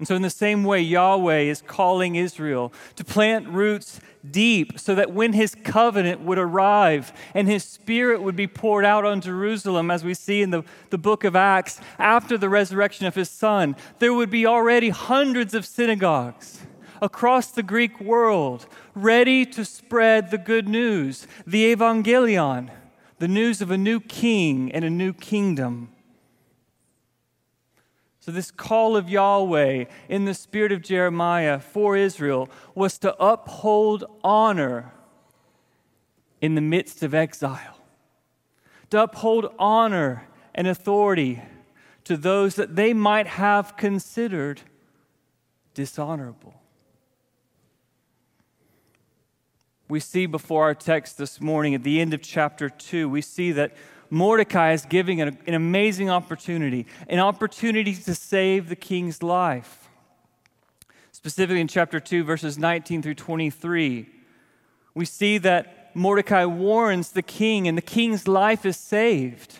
And 0.01 0.07
so, 0.07 0.15
in 0.15 0.23
the 0.23 0.31
same 0.31 0.63
way, 0.63 0.81
Yahweh 0.81 1.41
is 1.41 1.61
calling 1.61 2.15
Israel 2.15 2.73
to 2.95 3.03
plant 3.03 3.47
roots 3.47 3.99
deep 4.27 4.79
so 4.79 4.95
that 4.95 5.13
when 5.13 5.33
his 5.33 5.53
covenant 5.53 6.21
would 6.21 6.39
arrive 6.39 7.13
and 7.35 7.47
his 7.47 7.63
spirit 7.63 8.19
would 8.19 8.35
be 8.35 8.47
poured 8.47 8.83
out 8.83 9.05
on 9.05 9.21
Jerusalem, 9.21 9.91
as 9.91 10.03
we 10.03 10.15
see 10.15 10.41
in 10.41 10.49
the, 10.49 10.63
the 10.89 10.97
book 10.97 11.23
of 11.23 11.35
Acts, 11.35 11.79
after 11.99 12.35
the 12.35 12.49
resurrection 12.49 13.05
of 13.05 13.13
his 13.13 13.29
son, 13.29 13.75
there 13.99 14.11
would 14.11 14.31
be 14.31 14.43
already 14.43 14.89
hundreds 14.89 15.53
of 15.53 15.67
synagogues 15.67 16.61
across 16.99 17.51
the 17.51 17.61
Greek 17.61 18.01
world, 18.01 18.65
ready 18.95 19.45
to 19.45 19.63
spread 19.63 20.31
the 20.31 20.39
good 20.39 20.67
news, 20.67 21.27
the 21.45 21.75
evangelion, 21.75 22.71
the 23.19 23.27
news 23.27 23.61
of 23.61 23.69
a 23.69 23.77
new 23.77 23.99
king 23.99 24.71
and 24.71 24.83
a 24.83 24.89
new 24.89 25.13
kingdom. 25.13 25.89
So, 28.21 28.31
this 28.31 28.51
call 28.51 28.95
of 28.95 29.09
Yahweh 29.09 29.85
in 30.07 30.25
the 30.25 30.33
spirit 30.33 30.71
of 30.71 30.81
Jeremiah 30.81 31.59
for 31.59 31.97
Israel 31.97 32.49
was 32.75 32.97
to 32.99 33.15
uphold 33.21 34.05
honor 34.23 34.93
in 36.39 36.55
the 36.55 36.61
midst 36.61 37.03
of 37.03 37.13
exile, 37.13 37.79
to 38.91 39.01
uphold 39.01 39.53
honor 39.57 40.27
and 40.55 40.67
authority 40.67 41.41
to 42.03 42.15
those 42.15 42.55
that 42.55 42.75
they 42.75 42.93
might 42.93 43.27
have 43.27 43.75
considered 43.75 44.61
dishonorable. 45.73 46.61
we 49.91 49.99
see 49.99 50.25
before 50.25 50.63
our 50.63 50.73
text 50.73 51.17
this 51.17 51.41
morning 51.41 51.75
at 51.75 51.83
the 51.83 51.99
end 51.99 52.13
of 52.13 52.21
chapter 52.21 52.69
2, 52.69 53.09
we 53.09 53.21
see 53.21 53.51
that 53.51 53.75
Mordecai 54.11 54.73
is 54.73 54.85
giving 54.85 55.21
an, 55.21 55.37
an, 55.47 55.53
amazing 55.53 56.09
opportunity, 56.09 56.85
an 57.07 57.19
opportunity 57.19 57.95
to 57.95 58.13
save 58.13 58.67
the 58.67 58.75
king's 58.75 59.23
life. 59.23 59.89
Specifically 61.13 61.61
in 61.61 61.69
chapter 61.69 61.99
2, 61.99 62.25
verses 62.25 62.57
19 62.57 63.01
through 63.01 63.15
23, 63.15 64.09
we 64.93 65.05
see 65.05 65.37
that 65.37 65.95
Mordecai 65.95 66.43
warns 66.43 67.11
the 67.13 67.21
king, 67.21 67.69
and 67.69 67.77
the 67.77 67.81
king's 67.81 68.27
life 68.27 68.65
is 68.65 68.75
saved. 68.75 69.59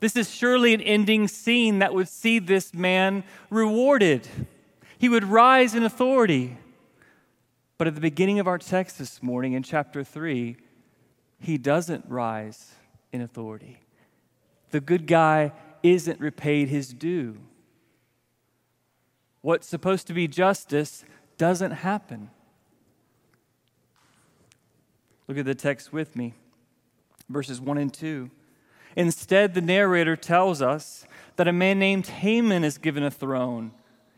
This 0.00 0.16
is 0.16 0.30
surely 0.30 0.72
an 0.72 0.80
ending 0.80 1.28
scene 1.28 1.80
that 1.80 1.92
would 1.92 2.08
see 2.08 2.38
this 2.38 2.72
man 2.72 3.22
rewarded. 3.50 4.26
He 4.96 5.10
would 5.10 5.24
rise 5.24 5.74
in 5.74 5.82
authority. 5.82 6.56
But 7.76 7.86
at 7.86 7.94
the 7.94 8.00
beginning 8.00 8.38
of 8.38 8.46
our 8.46 8.58
text 8.58 8.98
this 8.98 9.22
morning 9.22 9.52
in 9.52 9.62
chapter 9.62 10.02
3, 10.02 10.56
he 11.40 11.58
doesn't 11.58 12.04
rise 12.08 12.72
in 13.12 13.20
authority. 13.20 13.80
The 14.70 14.80
good 14.80 15.06
guy 15.06 15.52
isn't 15.82 16.20
repaid 16.20 16.68
his 16.68 16.92
due. 16.92 17.36
What's 19.42 19.68
supposed 19.68 20.06
to 20.06 20.14
be 20.14 20.26
justice 20.26 21.04
doesn't 21.36 21.72
happen. 21.72 22.30
Look 25.28 25.38
at 25.38 25.44
the 25.44 25.54
text 25.54 25.92
with 25.92 26.16
me, 26.16 26.34
verses 27.28 27.60
1 27.60 27.78
and 27.78 27.92
2. 27.92 28.30
Instead, 28.96 29.54
the 29.54 29.60
narrator 29.60 30.16
tells 30.16 30.62
us 30.62 31.06
that 31.36 31.48
a 31.48 31.52
man 31.52 31.78
named 31.78 32.06
Haman 32.06 32.64
is 32.64 32.78
given 32.78 33.02
a 33.02 33.10
throne, 33.10 33.72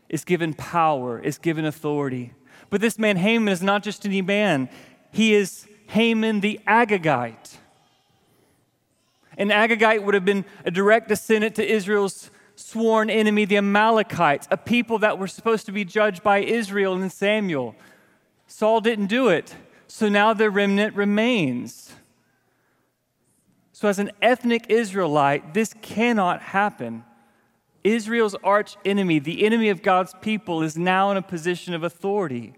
is 0.09 0.23
given 0.23 0.53
power, 0.53 1.19
is 1.19 1.37
given 1.37 1.65
authority. 1.65 2.33
But 2.69 2.81
this 2.81 2.99
man, 2.99 3.17
Haman, 3.17 3.51
is 3.51 3.61
not 3.61 3.83
just 3.83 4.05
any 4.05 4.21
man, 4.21 4.69
he 5.11 5.33
is 5.33 5.67
Haman 5.87 6.41
the 6.41 6.59
Agagite. 6.67 7.57
An 9.37 9.49
Agagite 9.49 10.03
would 10.03 10.13
have 10.13 10.25
been 10.25 10.45
a 10.65 10.71
direct 10.71 11.07
descendant 11.07 11.55
to 11.55 11.65
Israel's 11.65 12.29
sworn 12.55 13.09
enemy, 13.09 13.45
the 13.45 13.57
Amalekites, 13.57 14.47
a 14.49 14.57
people 14.57 14.99
that 14.99 15.19
were 15.19 15.27
supposed 15.27 15.65
to 15.67 15.71
be 15.71 15.85
judged 15.85 16.23
by 16.23 16.39
Israel 16.39 16.93
and 16.93 17.11
Samuel. 17.11 17.75
Saul 18.47 18.81
didn't 18.81 19.07
do 19.07 19.29
it, 19.29 19.55
so 19.87 20.09
now 20.09 20.33
the 20.33 20.49
remnant 20.49 20.95
remains. 20.95 21.93
So, 23.71 23.87
as 23.87 23.99
an 23.99 24.11
ethnic 24.23 24.65
Israelite, 24.69 25.53
this 25.53 25.73
cannot 25.81 26.41
happen. 26.41 27.03
Israel's 27.83 28.35
arch 28.43 28.75
enemy, 28.83 29.19
the 29.19 29.45
enemy 29.45 29.69
of 29.69 29.83
God's 29.83 30.13
people, 30.19 30.63
is 30.63 30.75
now 30.75 31.11
in 31.11 31.17
a 31.17 31.21
position 31.21 31.75
of 31.75 31.83
authority. 31.83 32.53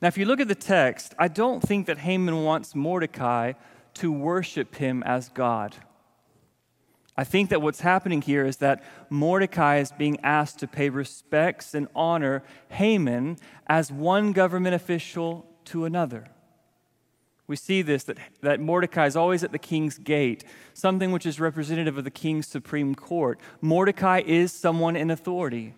Now, 0.00 0.08
if 0.08 0.18
you 0.18 0.26
look 0.26 0.40
at 0.40 0.48
the 0.48 0.54
text, 0.54 1.14
I 1.18 1.28
don't 1.28 1.62
think 1.62 1.86
that 1.86 1.98
Haman 1.98 2.44
wants 2.44 2.74
Mordecai 2.74 3.54
to 3.94 4.12
worship 4.12 4.74
him 4.76 5.02
as 5.04 5.30
God. 5.30 5.76
I 7.16 7.24
think 7.24 7.48
that 7.48 7.62
what's 7.62 7.80
happening 7.80 8.20
here 8.20 8.44
is 8.44 8.58
that 8.58 8.84
Mordecai 9.08 9.78
is 9.78 9.90
being 9.90 10.20
asked 10.22 10.58
to 10.58 10.66
pay 10.66 10.90
respects 10.90 11.74
and 11.74 11.88
honor 11.94 12.42
Haman 12.68 13.38
as 13.66 13.90
one 13.90 14.32
government 14.32 14.74
official 14.74 15.46
to 15.66 15.86
another. 15.86 16.28
We 17.46 17.56
see 17.56 17.80
this 17.80 18.04
that, 18.04 18.18
that 18.42 18.60
Mordecai 18.60 19.06
is 19.06 19.16
always 19.16 19.42
at 19.42 19.52
the 19.52 19.58
king's 19.58 19.96
gate, 19.98 20.44
something 20.74 21.10
which 21.10 21.24
is 21.24 21.40
representative 21.40 21.96
of 21.96 22.04
the 22.04 22.10
king's 22.10 22.46
supreme 22.46 22.94
court. 22.94 23.40
Mordecai 23.62 24.20
is 24.26 24.52
someone 24.52 24.96
in 24.96 25.10
authority. 25.10 25.74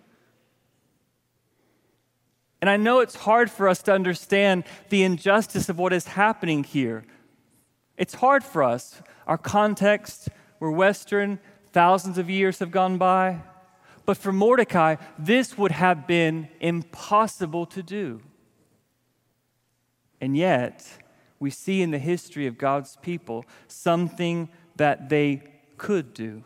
And 2.61 2.69
I 2.69 2.77
know 2.77 2.99
it's 2.99 3.15
hard 3.15 3.49
for 3.49 3.69
us 3.69 3.81
to 3.83 3.93
understand 3.93 4.65
the 4.89 5.03
injustice 5.03 5.69
of 5.69 5.77
what 5.77 5.93
is 5.93 6.07
happening 6.07 6.63
here. 6.63 7.05
It's 7.97 8.15
hard 8.15 8.43
for 8.43 8.63
us. 8.63 9.01
Our 9.27 9.37
context, 9.37 10.29
we're 10.59 10.71
Western, 10.71 11.39
thousands 11.71 12.17
of 12.17 12.29
years 12.29 12.59
have 12.59 12.71
gone 12.71 12.97
by. 12.97 13.41
But 14.05 14.17
for 14.17 14.33
Mordecai, 14.33 14.95
this 15.17 15.57
would 15.57 15.71
have 15.71 16.07
been 16.07 16.49
impossible 16.59 17.65
to 17.67 17.83
do. 17.83 18.21
And 20.19 20.35
yet, 20.35 20.85
we 21.39 21.49
see 21.49 21.81
in 21.81 21.91
the 21.91 21.99
history 21.99 22.47
of 22.47 22.57
God's 22.57 22.97
people 22.97 23.45
something 23.67 24.49
that 24.75 25.09
they 25.09 25.43
could 25.77 26.13
do, 26.13 26.43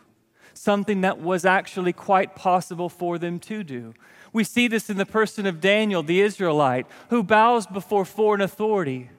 something 0.52 1.00
that 1.00 1.20
was 1.20 1.44
actually 1.44 1.92
quite 1.92 2.36
possible 2.36 2.88
for 2.88 3.18
them 3.18 3.38
to 3.40 3.64
do. 3.64 3.94
We 4.34 4.42
see 4.42 4.66
this 4.66 4.90
in 4.90 4.96
the 4.96 5.06
person 5.06 5.46
of 5.46 5.60
Daniel, 5.60 6.02
the 6.02 6.20
Israelite, 6.20 6.86
who 7.08 7.22
bows 7.22 7.68
before 7.68 8.04
foreign 8.04 8.40
authority. 8.40 9.10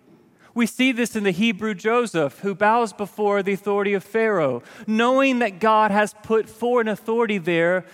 We 0.54 0.66
see 0.66 0.92
this 0.92 1.16
in 1.16 1.24
the 1.24 1.32
Hebrew 1.32 1.74
Joseph, 1.74 2.40
who 2.40 2.54
bows 2.54 2.92
before 2.92 3.42
the 3.42 3.54
authority 3.54 3.94
of 3.94 4.04
Pharaoh, 4.04 4.62
knowing 4.86 5.40
that 5.40 5.62
God 5.62 5.92
has 5.92 6.14
put 6.22 6.50
foreign 6.50 6.90
authority 6.90 7.38
there 7.38 7.86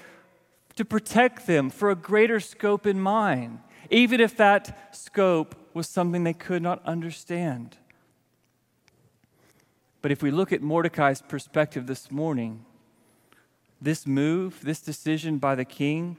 to 0.75 0.83
protect 0.83 1.45
them 1.45 1.69
for 1.69 1.91
a 1.91 1.95
greater 1.95 2.39
scope 2.39 2.87
in 2.87 2.99
mind, 2.99 3.59
even 3.91 4.19
if 4.19 4.35
that 4.37 4.95
scope 4.95 5.53
was 5.75 5.87
something 5.87 6.23
they 6.23 6.33
could 6.33 6.63
not 6.63 6.83
understand. 6.87 7.77
But 10.01 10.11
if 10.11 10.23
we 10.23 10.31
look 10.31 10.51
at 10.51 10.63
Mordecai's 10.63 11.21
perspective 11.21 11.85
this 11.85 12.09
morning, 12.09 12.65
this 13.79 14.07
move, 14.07 14.61
this 14.63 14.79
decision 14.79 15.37
by 15.37 15.53
the 15.53 15.65
king, 15.65 16.17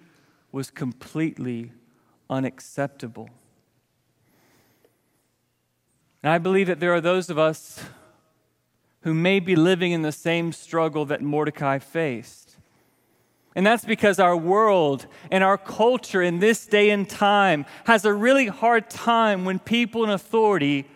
was 0.52 0.70
completely 0.70 1.72
unacceptable. 2.30 3.28
And 6.22 6.32
I 6.32 6.38
believe 6.38 6.68
that 6.68 6.78
there 6.78 6.94
are 6.94 7.00
those 7.00 7.30
of 7.30 7.38
us 7.38 7.82
who 9.00 9.12
may 9.12 9.40
be 9.40 9.56
living 9.56 9.90
in 9.90 10.02
the 10.02 10.12
same 10.12 10.52
struggle 10.52 11.04
that 11.06 11.20
Mordecai 11.20 11.78
faced. 11.78 12.56
And 13.56 13.66
that's 13.66 13.84
because 13.84 14.20
our 14.20 14.36
world 14.36 15.06
and 15.30 15.42
our 15.42 15.58
culture 15.58 16.22
in 16.22 16.38
this 16.38 16.64
day 16.66 16.90
and 16.90 17.08
time 17.08 17.66
has 17.84 18.04
a 18.04 18.14
really 18.14 18.46
hard 18.46 18.88
time 18.88 19.44
when 19.44 19.58
people 19.58 20.04
in 20.04 20.10
authority 20.10 20.86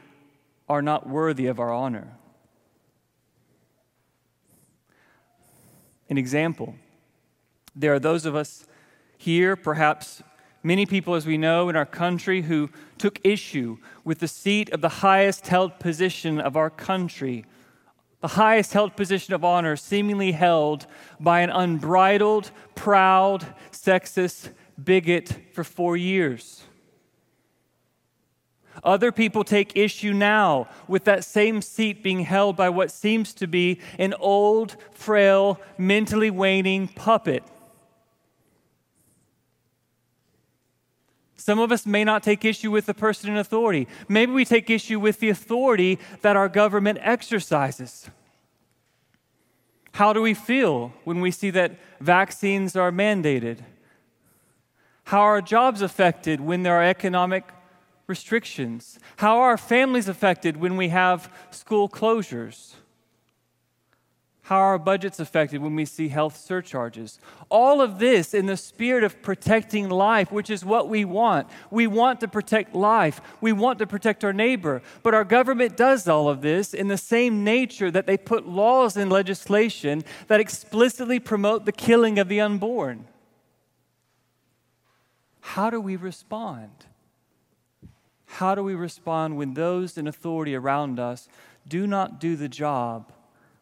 are 0.69 0.81
not 0.81 1.09
worthy 1.09 1.47
of 1.47 1.59
our 1.59 1.73
honor. 1.73 2.17
an 6.09 6.19
example. 6.19 6.75
There 7.75 7.93
are 7.93 7.99
those 7.99 8.27
of 8.27 8.35
us 8.35 8.67
here, 9.17 9.57
perhaps 9.57 10.23
many 10.63 10.87
people 10.87 11.15
as 11.15 11.27
we 11.27 11.39
know 11.39 11.69
in 11.69 11.77
our 11.77 11.87
country, 11.87 12.43
who 12.43 12.71
took 12.99 13.21
issue 13.25 13.79
with 14.05 14.19
the 14.19 14.29
seat 14.29 14.71
of 14.71 14.81
the 14.81 14.89
highest 14.89 15.47
held 15.47 15.79
position 15.79 16.41
of 16.41 16.57
our 16.57 16.71
country, 16.71 17.45
the 18.21 18.29
highest 18.29 18.73
held 18.73 18.97
position 18.97 19.35
of 19.35 19.45
honor, 19.45 19.77
seemingly 19.77 20.33
held 20.33 20.87
by 21.21 21.41
an 21.41 21.51
unbridled, 21.51 22.51
proud, 22.75 23.47
sexist 23.71 24.51
bigot 24.83 25.37
for 25.53 25.63
four 25.63 25.97
years. 25.97 26.63
Other 28.83 29.11
people 29.11 29.45
take 29.45 29.77
issue 29.77 30.13
now 30.13 30.69
with 30.87 31.05
that 31.05 31.25
same 31.25 31.63
seat 31.63 32.03
being 32.03 32.21
held 32.21 32.57
by 32.57 32.69
what 32.69 32.91
seems 32.91 33.33
to 33.35 33.47
be 33.47 33.81
an 33.99 34.15
old, 34.15 34.77
frail, 34.93 35.61
mentally 35.79 36.31
waning 36.31 36.89
puppet. 36.89 37.43
Some 41.47 41.61
of 41.61 41.71
us 41.71 41.87
may 41.87 42.03
not 42.03 42.25
take 42.25 42.45
issue 42.45 42.73
with 42.73 42.87
the 42.87 42.93
person 42.93 43.31
in 43.31 43.37
authority. 43.37 43.87
Maybe 44.09 44.33
we 44.33 44.45
take 44.45 44.69
issue 44.69 44.99
with 44.99 45.21
the 45.21 45.29
authority 45.29 46.01
that 46.23 46.35
our 46.35 46.49
government 46.49 46.99
exercises. 47.03 48.11
How 49.93 50.13
do 50.13 50.21
we 50.21 50.35
feel 50.35 50.93
when 51.05 51.21
we 51.21 51.31
see 51.31 51.51
that 51.51 51.79
vaccines 52.01 52.75
are 52.75 52.91
mandated? 52.91 53.59
How 55.05 55.21
are 55.21 55.41
jobs 55.41 55.83
affected 55.83 56.41
when 56.41 56.65
there 56.65 56.75
are 56.75 56.83
economic 56.83 57.45
restrictions? 58.09 58.99
How 59.19 59.39
are 59.39 59.57
families 59.57 60.09
affected 60.09 60.57
when 60.57 60.77
we 60.77 60.89
have 60.89 61.33
school 61.53 61.89
closures? 61.89 62.75
How 64.47 64.59
our 64.59 64.79
budgets 64.79 65.19
affected 65.19 65.61
when 65.61 65.75
we 65.75 65.85
see 65.85 66.07
health 66.07 66.37
surcharges? 66.37 67.19
All 67.49 67.81
of 67.81 67.99
this 67.99 68.33
in 68.33 68.47
the 68.47 68.57
spirit 68.57 69.03
of 69.03 69.21
protecting 69.21 69.89
life, 69.89 70.31
which 70.31 70.51
is 70.51 70.65
what 70.65 70.89
we 70.89 71.05
want. 71.05 71.49
We 71.69 71.89
want 71.89 72.21
to 72.21 72.29
protect 72.29 72.73
life. 72.73 73.21
We 73.41 73.51
want 73.51 73.81
to 73.81 73.89
protect 73.89 74.23
our 74.23 74.33
neighbor. 74.33 74.83
But 75.03 75.15
our 75.15 75.25
government 75.25 75.77
does 75.77 76.07
all 76.07 76.29
of 76.29 76.43
this 76.43 76.75
in 76.75 76.87
the 76.87 76.97
same 76.97 77.43
nature 77.43 77.91
that 77.91 78.07
they 78.07 78.17
put 78.17 78.47
laws 78.47 78.97
and 78.97 79.11
legislation 79.11 80.05
that 80.29 80.39
explicitly 80.39 81.19
promote 81.19 81.65
the 81.65 81.73
killing 81.73 82.21
of 82.21 82.29
the 82.29 82.41
unborn. 82.41 83.09
How 85.41 85.71
do 85.71 85.81
we 85.81 85.97
respond? 85.97 86.71
How 88.27 88.55
do 88.55 88.63
we 88.63 88.77
respond 88.77 89.37
when 89.37 89.55
those 89.55 89.99
in 89.99 90.07
authority 90.07 90.55
around 90.55 91.01
us 91.01 91.29
do 91.67 91.85
not 91.89 92.21
do 92.21 92.37
the 92.37 92.49
job 92.49 93.11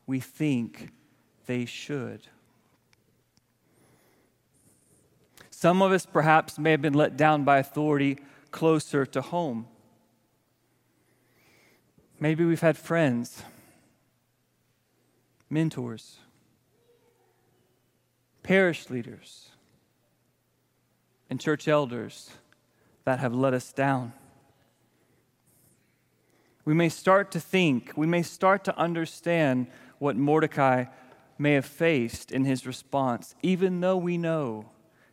we 0.07 0.21
think 0.21 0.91
they 1.47 1.65
should? 1.65 2.21
Some 5.51 5.81
of 5.83 5.93
us 5.93 6.05
perhaps 6.05 6.59
may 6.59 6.73
have 6.73 6.83
been 6.83 6.95
let 6.95 7.17
down 7.17 7.45
by 7.45 7.59
authority 7.59 8.19
closer 8.51 9.07
to 9.07 9.23
home. 9.23 9.67
Maybe 12.21 12.45
we've 12.45 12.61
had 12.61 12.77
friends, 12.77 13.43
mentors, 15.49 16.19
parish 18.43 18.91
leaders, 18.91 19.51
and 21.31 21.41
church 21.41 21.67
elders 21.67 22.31
that 23.05 23.19
have 23.19 23.35
let 23.35 23.55
us 23.55 23.73
down. 23.73 24.13
We 26.65 26.75
may 26.75 26.89
start 26.89 27.31
to 27.33 27.41
think, 27.41 27.93
we 27.97 28.07
may 28.07 28.23
start 28.23 28.65
to 28.65 28.79
understand 28.79 29.67
what 30.05 30.17
Mordecai 30.17 30.85
may 31.39 31.55
have 31.55 31.65
faced 31.65 32.31
in 32.31 32.45
his 32.45 32.67
response, 32.67 33.35
even 33.43 33.81
though 33.81 33.97
we 33.97 34.19
know 34.19 34.67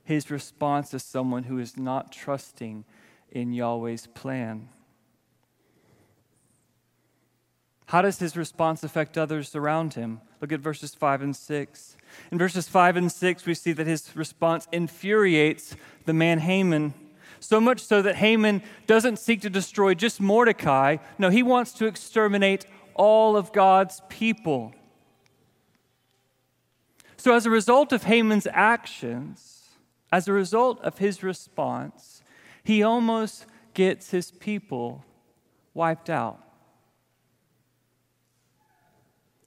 his 0.04 0.30
response 0.30 0.94
is 0.94 1.02
someone 1.02 1.44
who 1.44 1.60
is 1.60 1.78
not 1.78 2.12
trusting 2.12 2.84
in 3.32 3.54
Yahweh's 3.54 4.08
plan. 4.08 4.68
How 7.86 8.02
does 8.02 8.20
his 8.20 8.36
response 8.36 8.84
affect 8.84 9.18
others 9.18 9.56
around 9.56 9.94
him? 9.94 10.20
Look 10.42 10.52
at 10.52 10.60
verses 10.60 10.94
5 10.94 11.22
and 11.22 11.36
6. 11.38 11.98
In 12.30 12.38
verses 12.38 12.68
5 12.68 12.98
and 12.98 13.10
6, 13.10 13.46
we 13.46 13.54
see 13.54 13.72
that 13.72 13.88
his 13.88 14.14
response 14.14 14.68
infuriates 14.74 15.74
the 16.06 16.14
man 16.14 16.40
Haman 16.40 16.94
so 17.40 17.62
much 17.62 17.80
so 17.80 18.02
that 18.02 18.18
Haman 18.18 18.62
doesn't 18.88 19.20
seek 19.20 19.40
to 19.42 19.50
destroy 19.50 19.94
just 19.94 20.20
Mordecai. 20.20 20.98
No, 21.18 21.30
he 21.30 21.44
wants 21.44 21.72
to 21.76 21.86
exterminate 21.86 22.66
all 22.94 23.38
of 23.38 23.54
God's 23.54 24.02
people. 24.10 24.76
So, 27.22 27.36
as 27.36 27.46
a 27.46 27.52
result 27.52 27.92
of 27.92 28.06
Haman's 28.06 28.48
actions, 28.52 29.78
as 30.12 30.28
a 30.28 30.34
result 30.34 30.82
of 30.82 30.98
his 30.98 31.22
response, 31.22 32.24
he 32.64 32.82
almost 32.82 33.46
gets 33.76 34.10
his 34.10 34.32
people 34.32 35.06
wiped 35.76 36.10
out. 36.10 36.42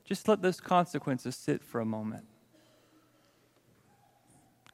Just 0.04 0.28
let 0.28 0.40
those 0.40 0.60
consequences 0.60 1.34
sit 1.34 1.64
for 1.64 1.80
a 1.80 1.84
moment. 1.84 2.26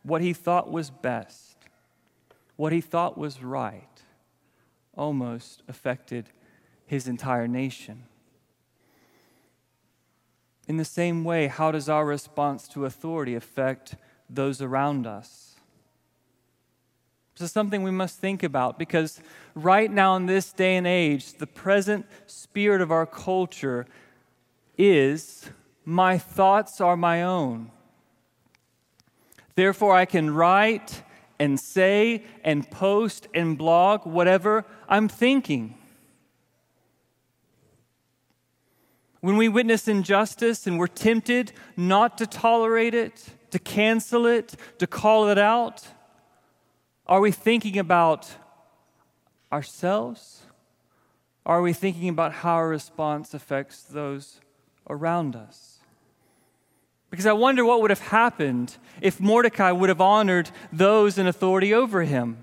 What 0.03 0.21
he 0.21 0.35
thought 0.35 0.71
was 0.71 0.91
best 0.91 1.57
what 2.57 2.71
he 2.71 2.83
thought 2.83 3.17
was 3.17 3.43
right 3.43 4.03
almost 4.95 5.63
affected 5.69 6.29
his 6.85 7.09
entire 7.09 7.49
nation. 7.49 8.03
In 10.71 10.77
the 10.77 10.85
same 10.85 11.25
way, 11.25 11.49
how 11.49 11.73
does 11.73 11.89
our 11.89 12.07
response 12.07 12.69
to 12.69 12.85
authority 12.85 13.35
affect 13.35 13.97
those 14.29 14.63
around 14.63 15.05
us? 15.05 15.57
This 17.35 17.47
is 17.47 17.53
something 17.53 17.83
we 17.83 17.91
must 17.91 18.21
think 18.21 18.45
about 18.45 18.79
because 18.79 19.21
right 19.57 19.91
now, 19.91 20.15
in 20.15 20.27
this 20.27 20.53
day 20.53 20.77
and 20.77 20.87
age, 20.87 21.33
the 21.33 21.47
present 21.49 22.07
spirit 22.29 22.81
of 22.81 22.93
our 22.93 23.05
culture 23.05 23.85
is 24.79 25.51
my 25.85 26.17
thoughts 26.17 26.81
are 26.81 26.97
my 26.97 27.21
own. 27.25 27.73
Therefore, 29.57 29.97
I 29.97 30.05
can 30.05 30.31
write 30.33 31.03
and 31.41 31.59
say 31.59 32.23
and 32.45 32.71
post 32.71 33.27
and 33.35 33.59
blog 33.59 34.07
whatever 34.07 34.65
I'm 34.89 35.09
thinking. 35.09 35.80
When 39.21 39.37
we 39.37 39.49
witness 39.49 39.87
injustice 39.87 40.67
and 40.67 40.79
we're 40.79 40.87
tempted 40.87 41.53
not 41.77 42.17
to 42.19 42.27
tolerate 42.27 42.95
it, 42.95 43.27
to 43.51 43.59
cancel 43.59 44.27
it, 44.27 44.55
to 44.79 44.87
call 44.87 45.29
it 45.29 45.39
out, 45.39 45.87
are 47.07 47.21
we 47.21 47.31
thinking 47.31 47.79
about 47.79 48.31
ourselves? 49.53 50.43
Are 51.45 51.61
we 51.61 51.73
thinking 51.73 52.09
about 52.09 52.33
how 52.33 52.55
our 52.55 52.69
response 52.69 53.35
affects 53.35 53.83
those 53.83 54.41
around 54.89 55.37
us? 55.37 55.79
Because 57.11 57.27
I 57.27 57.33
wonder 57.33 57.65
what 57.65 57.81
would 57.83 57.91
have 57.91 58.01
happened 58.01 58.77
if 59.01 59.21
Mordecai 59.21 59.73
would 59.73 59.89
have 59.89 60.01
honored 60.01 60.51
those 60.73 61.19
in 61.19 61.27
authority 61.27 61.75
over 61.75 62.05
him. 62.05 62.39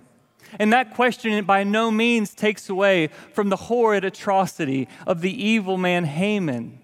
And 0.60 0.72
that 0.74 0.94
question 0.94 1.44
by 1.46 1.64
no 1.64 1.92
means 1.92 2.34
takes 2.34 2.70
away 2.70 3.08
from 3.34 3.50
the 3.50 3.56
horrid 3.56 4.06
atrocity 4.06 4.88
of 5.06 5.22
the 5.22 5.44
evil 5.44 5.78
man 5.78 6.06
Haman. 6.06 6.80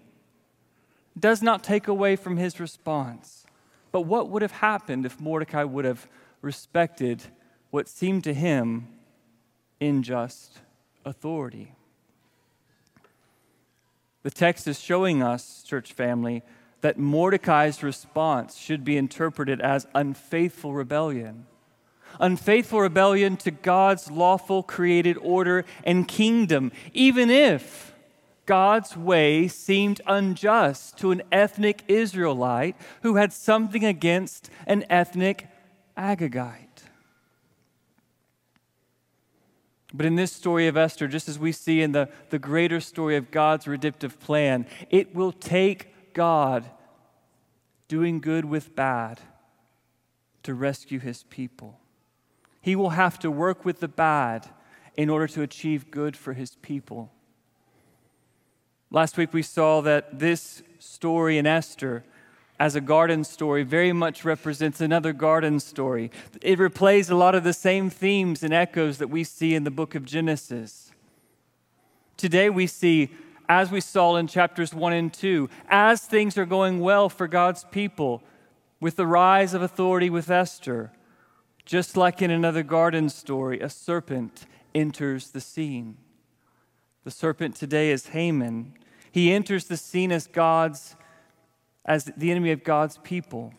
Does 1.19 1.41
not 1.41 1.63
take 1.63 1.88
away 1.88 2.15
from 2.15 2.38
his 2.38 2.60
response. 2.60 3.45
But 3.91 4.02
what 4.02 4.30
would 4.30 4.41
have 4.41 4.52
happened 4.52 5.06
if 5.06 5.19
Mordecai 5.19 5.63
would 5.63 5.86
have 5.86 6.08
respected 6.41 7.23
what 7.69 7.88
seemed 7.88 8.23
to 8.23 8.34
him 8.34 8.88
unjust 9.80 10.60
authority? 11.06 11.73
The 14.23 14.32
text 14.32 14.67
is 14.67 14.80
showing 14.80 15.21
us, 15.21 15.63
church 15.63 15.93
family, 15.93 16.43
that 16.82 16.97
Mordecai's 16.97 17.84
response 17.84 18.58
should 18.58 18.84
be 18.84 18.97
interpreted 18.97 19.62
as 19.62 19.88
unfaithful 19.93 20.73
rebellion. 20.73 21.45
Unfaithful 22.19 22.82
rebellion 22.82 23.38
to 23.38 23.52
God's 23.52 24.12
lawful 24.12 24.63
created 24.63 25.17
order 25.17 25.65
and 25.84 26.08
kingdom, 26.08 26.71
even 26.93 27.30
if 27.30 27.93
God's 28.45 28.97
way 28.97 29.47
seemed 29.47 30.02
unjust 30.06 30.97
to 30.97 31.12
an 31.12 31.21
ethnic 31.32 31.84
Israelite 31.88 32.76
who 33.02 33.15
had 33.15 33.32
something 33.32 33.86
against 33.86 34.49
an 34.67 34.86
ethnic 34.89 35.47
Agagite. 35.97 36.63
But 39.93 40.08
in 40.08 40.15
this 40.15 40.32
story 40.32 40.67
of 40.67 40.76
Esther, 40.76 41.08
just 41.08 41.30
as 41.30 41.38
we 41.38 41.52
see 41.52 41.82
in 41.82 41.91
the, 41.91 42.10
the 42.32 42.39
greater 42.39 42.80
story 42.80 43.15
of 43.15 43.30
God's 43.30 43.67
redemptive 43.67 44.19
plan, 44.19 44.65
it 44.89 45.13
will 45.13 45.32
take 45.32 46.13
God 46.13 46.65
doing 47.88 48.19
good 48.19 48.45
with 48.45 48.76
bad 48.76 49.21
to 50.41 50.56
rescue 50.56 50.99
his 50.99 51.23
people. 51.23 51.80
He 52.63 52.78
will 52.78 52.91
have 52.91 53.19
to 53.19 53.30
work 53.30 53.65
with 53.65 53.82
the 53.82 53.89
bad 53.89 54.47
in 54.95 55.10
order 55.10 55.28
to 55.28 55.41
achieve 55.41 55.91
good 55.91 56.15
for 56.15 56.32
his 56.32 56.56
people. 56.56 57.12
Last 58.89 59.17
week 59.17 59.34
we 59.34 59.41
saw 59.41 59.82
that 59.82 60.17
this 60.19 60.63
story 60.80 61.38
in 61.38 61.45
Esther 61.45 62.06
as 62.58 62.76
a 62.76 62.82
garden 62.82 63.26
story 63.26 63.63
very 63.63 63.91
much 63.91 64.23
represents 64.23 64.80
another 64.80 65.12
garden 65.12 65.60
story. 65.60 66.10
It 66.41 66.58
replays 66.58 67.12
a 67.12 67.15
lot 67.15 67.36
of 67.36 67.43
the 67.43 67.52
same 67.52 67.89
themes 67.89 68.43
and 68.43 68.54
echoes 68.54 68.97
that 68.99 69.10
we 69.10 69.26
see 69.26 69.56
in 69.56 69.65
the 69.65 69.71
book 69.71 69.93
of 69.93 70.06
Genesis. 70.06 70.93
Today 72.15 72.49
we 72.49 72.65
see, 72.65 73.10
as 73.49 73.71
we 73.71 73.82
saw 73.82 74.15
in 74.15 74.28
chapters 74.28 74.73
1 74.73 74.93
and 74.93 75.13
2, 75.13 75.49
as 75.67 76.06
things 76.06 76.38
are 76.38 76.45
going 76.45 76.80
well 76.80 77.10
for 77.10 77.28
God's 77.28 77.65
people, 77.71 78.23
with 78.80 78.95
the 78.95 79.08
rise 79.08 79.54
of 79.54 79.62
authority 79.62 80.10
with 80.10 80.30
Esther, 80.30 80.91
just 81.65 81.95
like 81.95 82.21
in 82.21 82.32
another 82.32 82.63
garden 82.63 83.10
story, 83.10 83.60
a 83.60 83.69
serpent 83.69 84.45
enters 84.76 85.32
the 85.32 85.41
scene. 85.41 85.97
The 87.04 87.12
serpent 87.12 87.56
today 87.56 87.91
is 87.91 88.08
Haman. 88.08 88.73
He 89.12 89.32
enters 89.32 89.65
the 89.65 89.78
scene 89.78 90.12
as 90.12 90.28
God's 90.28 90.95
as 91.86 92.06
the 92.06 92.32
enemy 92.32 92.52
of 92.52 92.63
God's 92.63 92.97
people. 92.99 93.54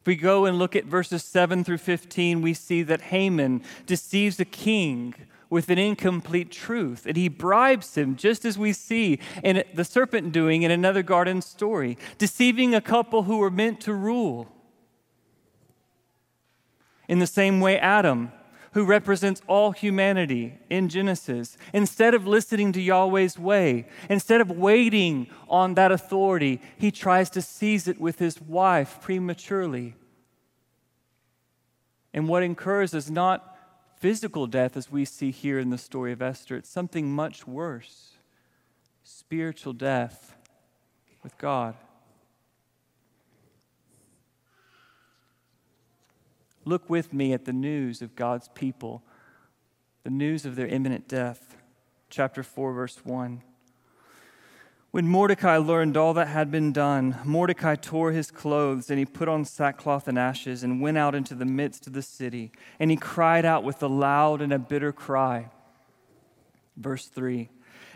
If 0.00 0.06
we 0.06 0.16
go 0.16 0.46
and 0.46 0.58
look 0.58 0.74
at 0.74 0.84
verses 0.84 1.22
7 1.22 1.62
through 1.62 1.78
15, 1.78 2.42
we 2.42 2.54
see 2.54 2.82
that 2.82 3.02
Haman 3.02 3.62
deceives 3.86 4.40
a 4.40 4.44
king 4.44 5.14
with 5.48 5.68
an 5.68 5.78
incomplete 5.78 6.50
truth, 6.50 7.06
and 7.06 7.16
he 7.16 7.28
bribes 7.28 7.96
him, 7.96 8.16
just 8.16 8.44
as 8.44 8.58
we 8.58 8.72
see 8.72 9.20
in 9.44 9.62
the 9.74 9.84
serpent 9.84 10.32
doing 10.32 10.62
in 10.62 10.72
another 10.72 11.04
garden 11.04 11.40
story, 11.40 11.96
deceiving 12.18 12.74
a 12.74 12.80
couple 12.80 13.24
who 13.24 13.36
were 13.36 13.50
meant 13.50 13.80
to 13.82 13.94
rule. 13.94 14.48
In 17.08 17.18
the 17.18 17.26
same 17.26 17.60
way, 17.60 17.78
Adam 17.78 18.32
who 18.72 18.84
represents 18.84 19.42
all 19.46 19.72
humanity 19.72 20.58
in 20.70 20.88
Genesis, 20.88 21.56
instead 21.72 22.14
of 22.14 22.26
listening 22.26 22.72
to 22.72 22.80
Yahweh's 22.80 23.38
way, 23.38 23.86
instead 24.08 24.40
of 24.40 24.50
waiting 24.50 25.28
on 25.48 25.74
that 25.74 25.92
authority, 25.92 26.60
he 26.78 26.90
tries 26.90 27.28
to 27.30 27.42
seize 27.42 27.86
it 27.86 28.00
with 28.00 28.18
his 28.18 28.40
wife 28.40 28.98
prematurely. 29.02 29.94
And 32.14 32.28
what 32.28 32.42
incurs 32.42 32.94
is 32.94 33.10
not 33.10 33.58
physical 33.98 34.46
death 34.46 34.76
as 34.76 34.90
we 34.90 35.04
see 35.04 35.30
here 35.30 35.58
in 35.58 35.70
the 35.70 35.78
story 35.78 36.12
of 36.12 36.22
Esther, 36.22 36.56
it's 36.56 36.68
something 36.68 37.12
much 37.12 37.46
worse 37.46 38.08
spiritual 39.04 39.72
death 39.72 40.36
with 41.22 41.36
God. 41.36 41.74
Look 46.64 46.88
with 46.88 47.12
me 47.12 47.32
at 47.32 47.44
the 47.44 47.52
news 47.52 48.02
of 48.02 48.14
God's 48.14 48.48
people, 48.48 49.02
the 50.04 50.10
news 50.10 50.46
of 50.46 50.56
their 50.56 50.66
imminent 50.66 51.08
death. 51.08 51.56
Chapter 52.08 52.42
4, 52.42 52.72
verse 52.72 53.00
1. 53.04 53.42
When 54.92 55.08
Mordecai 55.08 55.56
learned 55.56 55.96
all 55.96 56.12
that 56.14 56.28
had 56.28 56.50
been 56.50 56.70
done, 56.70 57.18
Mordecai 57.24 57.76
tore 57.76 58.12
his 58.12 58.30
clothes 58.30 58.90
and 58.90 58.98
he 58.98 59.06
put 59.06 59.26
on 59.26 59.46
sackcloth 59.46 60.06
and 60.06 60.18
ashes 60.18 60.62
and 60.62 60.82
went 60.82 60.98
out 60.98 61.14
into 61.14 61.34
the 61.34 61.46
midst 61.46 61.86
of 61.86 61.94
the 61.94 62.02
city. 62.02 62.52
And 62.78 62.90
he 62.90 62.96
cried 62.98 63.46
out 63.46 63.64
with 63.64 63.82
a 63.82 63.86
loud 63.86 64.42
and 64.42 64.52
a 64.52 64.58
bitter 64.58 64.92
cry. 64.92 65.48
Verse 66.76 67.06
3 67.06 67.48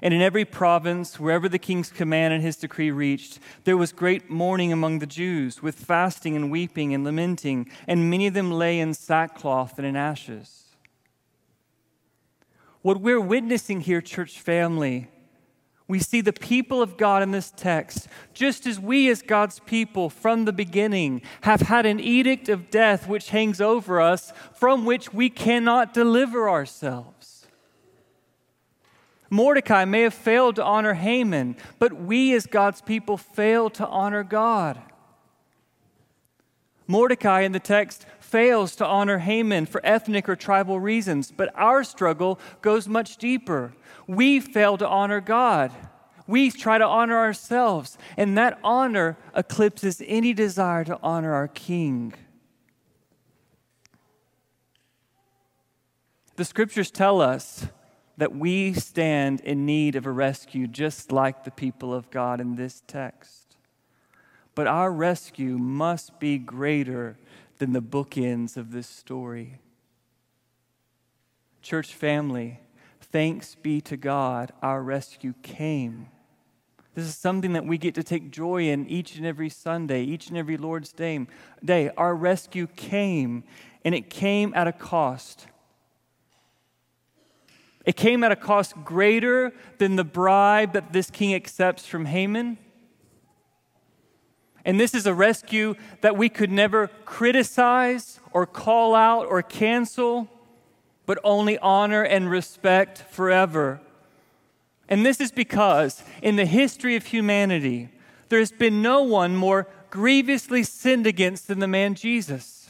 and 0.03 0.13
in 0.13 0.21
every 0.21 0.45
province, 0.45 1.19
wherever 1.19 1.49
the 1.49 1.59
king's 1.59 1.91
command 1.91 2.35
and 2.35 2.43
his 2.43 2.57
decree 2.57 2.91
reached, 2.91 3.39
there 3.65 3.77
was 3.77 3.93
great 3.93 4.31
mourning 4.31 4.73
among 4.73 4.99
the 4.99 5.07
Jews, 5.07 5.63
with 5.63 5.77
fasting 5.77 6.37
and 6.37 6.51
weeping 6.51 6.95
and 6.95 7.05
lamenting, 7.05 7.71
and 7.87 8.11
many 8.11 8.27
of 8.27 8.35
them 8.35 8.51
lay 8.51 8.79
in 8.79 8.95
sackcloth 8.95 9.79
and 9.79 9.87
in 9.87 9.97
ashes. 9.97 10.65
What 12.83 13.01
we're 13.01 13.21
witnessing 13.21 13.81
here, 13.81 14.01
church 14.01 14.39
family, 14.39 15.09
we 15.89 15.99
see 16.01 16.21
the 16.21 16.33
people 16.33 16.83
of 16.83 16.97
God 16.97 17.23
in 17.23 17.31
this 17.31 17.53
text, 17.57 18.09
just 18.35 18.67
as 18.67 18.81
we, 18.81 19.09
as 19.09 19.23
God's 19.23 19.61
people 19.61 20.11
from 20.11 20.45
the 20.45 20.53
beginning, 20.53 21.23
have 21.43 21.63
had 21.63 21.87
an 21.87 22.01
edict 22.01 22.49
of 22.49 22.71
death 22.71 23.09
which 23.09 23.31
hangs 23.31 23.61
over 23.61 24.01
us, 24.01 24.33
from 24.53 24.85
which 24.85 25.13
we 25.13 25.31
cannot 25.31 25.95
deliver 25.95 26.49
ourselves. 26.49 27.36
Mordecai 29.31 29.85
may 29.85 30.03
have 30.03 30.15
failed 30.15 30.57
to 30.57 30.65
honor 30.65 30.95
Haman, 30.95 31.57
but 31.79 31.93
we 31.93 32.35
as 32.35 32.47
God's 32.47 32.81
people 32.81 33.17
fail 33.17 33.71
to 33.71 33.87
honor 33.87 34.23
God. 34.23 34.81
Mordecai 36.87 37.41
in 37.41 37.53
the 37.53 37.59
text 37.61 38.07
fails 38.21 38.77
to 38.77 38.87
honor 38.87 39.19
Haman 39.19 39.67
for 39.67 39.81
ethnic 39.85 40.29
or 40.29 40.37
tribal 40.37 40.79
reasons, 40.79 41.33
but 41.37 41.53
our 41.57 41.83
struggle 41.83 42.39
goes 42.63 42.87
much 42.87 43.17
deeper. 43.17 43.73
We 44.07 44.39
fail 44.39 44.79
to 44.79 44.87
honor 44.87 45.21
God. 45.21 45.73
We 46.29 46.51
try 46.51 46.79
to 46.79 46.85
honor 46.85 47.17
ourselves, 47.17 47.99
and 48.17 48.37
that 48.39 48.59
honor 48.63 49.17
eclipses 49.35 50.03
any 50.07 50.33
desire 50.33 50.85
to 50.85 50.99
honor 51.03 51.35
our 51.35 51.49
King. 51.49 52.15
The 56.37 56.45
scriptures 56.45 56.91
tell 56.91 57.21
us 57.21 57.67
that 58.17 58.35
we 58.35 58.73
stand 58.73 59.41
in 59.41 59.67
need 59.67 59.95
of 59.97 60.07
a 60.07 60.11
rescue 60.11 60.67
just 60.67 61.13
like 61.13 61.45
the 61.45 61.51
people 61.51 61.93
of 61.93 62.11
God 62.11 62.41
in 62.41 62.57
this 62.57 62.83
text. 62.87 63.57
But 64.55 64.67
our 64.67 64.91
rescue 64.91 65.59
must 65.59 66.19
be 66.19 66.39
greater 66.39 67.19
than 67.59 67.73
the 67.73 67.83
bookends 67.83 68.57
of 68.57 68.73
this 68.73 68.87
story. 68.87 69.59
Church 71.61 71.95
family, 71.95 72.61
thanks 73.01 73.55
be 73.55 73.81
to 73.83 73.97
God, 73.97 74.53
our 74.63 74.83
rescue 74.83 75.35
came. 75.43 76.09
This 76.95 77.05
is 77.05 77.15
something 77.15 77.53
that 77.53 77.67
we 77.67 77.77
get 77.77 77.95
to 77.97 78.03
take 78.03 78.31
joy 78.31 78.69
in 78.69 78.89
each 78.89 79.17
and 79.17 79.27
every 79.27 79.51
Sunday, 79.51 80.03
each 80.05 80.29
and 80.29 80.39
every 80.39 80.57
Lord's 80.57 80.93
Day. 80.93 81.27
Our 81.99 82.15
rescue 82.15 82.67
came, 82.69 83.45
and 83.85 83.95
it 83.95 84.09
came 84.09 84.55
at 84.55 84.67
a 84.67 84.73
cost. 84.73 85.49
It 87.87 87.95
came 87.95 88.25
at 88.25 88.33
a 88.33 88.37
cost 88.37 88.75
greater 88.85 89.53
than 89.79 89.95
the 89.95 90.05
bribe 90.05 90.73
that 90.73 90.93
this 90.93 91.09
king 91.09 91.33
accepts 91.33 91.87
from 91.87 92.05
Haman. 92.05 92.59
And 94.65 94.81
this 94.81 94.93
is 94.93 95.07
a 95.07 95.15
rescue 95.15 95.77
that 96.01 96.17
we 96.17 96.29
could 96.29 96.51
never 96.51 96.89
criticize 97.05 98.19
or 98.33 98.45
call 98.45 98.97
out 98.97 99.27
or 99.27 99.41
cancel, 99.41 100.29
but 101.07 101.19
only 101.23 101.57
honor 101.59 102.03
and 102.03 102.29
respect 102.29 102.99
forever. 102.99 103.81
And 104.89 105.07
this 105.07 105.21
is 105.21 105.31
because 105.31 106.03
in 106.21 106.35
the 106.35 106.47
history 106.47 106.97
of 106.97 107.07
humanity, 107.07 107.91
there 108.29 108.41
has 108.41 108.51
been 108.51 108.83
no 108.83 109.05
one 109.05 109.37
more 109.37 109.69
grievously 109.91 110.65
sinned 110.65 111.07
against 111.07 111.47
than 111.47 111.61
the 111.61 111.69
man 111.69 111.95
Jesus. 111.95 112.66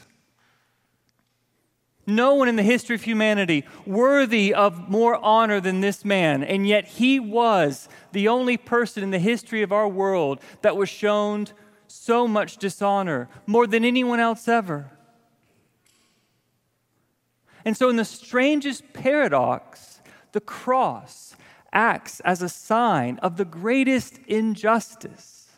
No 2.09 2.35
one 2.35 2.47
in 2.47 2.55
the 2.55 2.63
history 2.63 2.95
of 2.95 3.03
humanity 3.03 3.65
worthy 3.85 4.53
of 4.53 4.89
more 4.89 5.23
honor 5.23 5.59
than 5.59 5.81
this 5.81 6.05
man, 6.05 6.41
and 6.41 6.65
yet 6.65 6.87
he 6.87 7.19
was 7.19 7.89
the 8.13 8.29
only 8.29 8.55
person 8.55 9.03
in 9.03 9.11
the 9.11 9.19
history 9.19 9.61
of 9.61 9.73
our 9.73 9.89
world 9.89 10.39
that 10.61 10.77
was 10.77 10.87
shown 10.87 11.47
so 11.87 12.25
much 12.25 12.57
dishonor, 12.57 13.27
more 13.45 13.67
than 13.67 13.83
anyone 13.83 14.21
else 14.21 14.47
ever. 14.47 14.89
And 17.65 17.75
so, 17.75 17.89
in 17.89 17.97
the 17.97 18.05
strangest 18.05 18.93
paradox, 18.93 19.99
the 20.31 20.39
cross 20.39 21.35
acts 21.73 22.21
as 22.21 22.41
a 22.41 22.47
sign 22.47 23.19
of 23.19 23.35
the 23.35 23.43
greatest 23.43 24.17
injustice. 24.27 25.49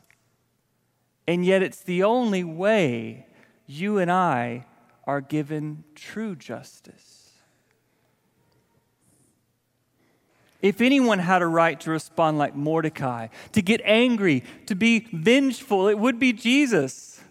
And 1.28 1.46
yet, 1.46 1.62
it's 1.62 1.84
the 1.84 2.02
only 2.02 2.44
way 2.44 3.28
you 3.68 4.00
and 4.00 4.12
I 4.12 4.66
are 5.10 5.22
given 5.22 5.84
true 5.96 6.36
justice. 6.36 7.32
If 10.62 10.82
anyone 10.82 11.18
had 11.18 11.42
a 11.42 11.48
right 11.48 11.80
to 11.80 11.90
respond 11.90 12.38
like 12.38 12.56
Mordecai, 12.56 13.30
to 13.54 13.62
get 13.64 13.82
angry, 13.84 14.44
to 14.68 14.76
be 14.76 15.08
vengeful, 15.12 15.88
it 15.88 15.98
would 15.98 16.20
be 16.20 16.32
Jesus. 16.32 17.22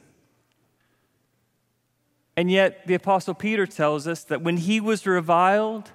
And 2.36 2.50
yet, 2.50 2.84
the 2.88 2.94
Apostle 2.94 3.34
Peter 3.34 3.64
tells 3.64 4.08
us 4.08 4.24
that 4.24 4.42
when 4.42 4.56
he 4.56 4.80
was 4.80 5.06
reviled, 5.06 5.92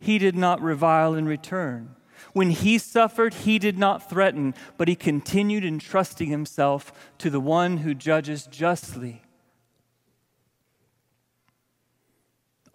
he 0.00 0.16
did 0.16 0.34
not 0.34 0.62
revile 0.62 1.14
in 1.14 1.26
return. 1.26 1.94
When 2.32 2.48
he 2.48 2.78
suffered, 2.78 3.34
he 3.34 3.58
did 3.58 3.76
not 3.76 4.08
threaten, 4.08 4.54
but 4.78 4.88
he 4.88 4.94
continued 4.94 5.62
entrusting 5.62 6.30
himself 6.30 6.90
to 7.18 7.28
the 7.28 7.40
one 7.40 7.78
who 7.78 7.92
judges 7.92 8.46
justly. 8.46 9.21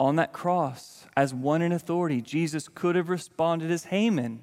On 0.00 0.16
that 0.16 0.32
cross, 0.32 1.06
as 1.16 1.34
one 1.34 1.60
in 1.60 1.72
authority, 1.72 2.20
Jesus 2.20 2.68
could 2.68 2.94
have 2.94 3.08
responded 3.08 3.70
as 3.70 3.84
Haman, 3.84 4.42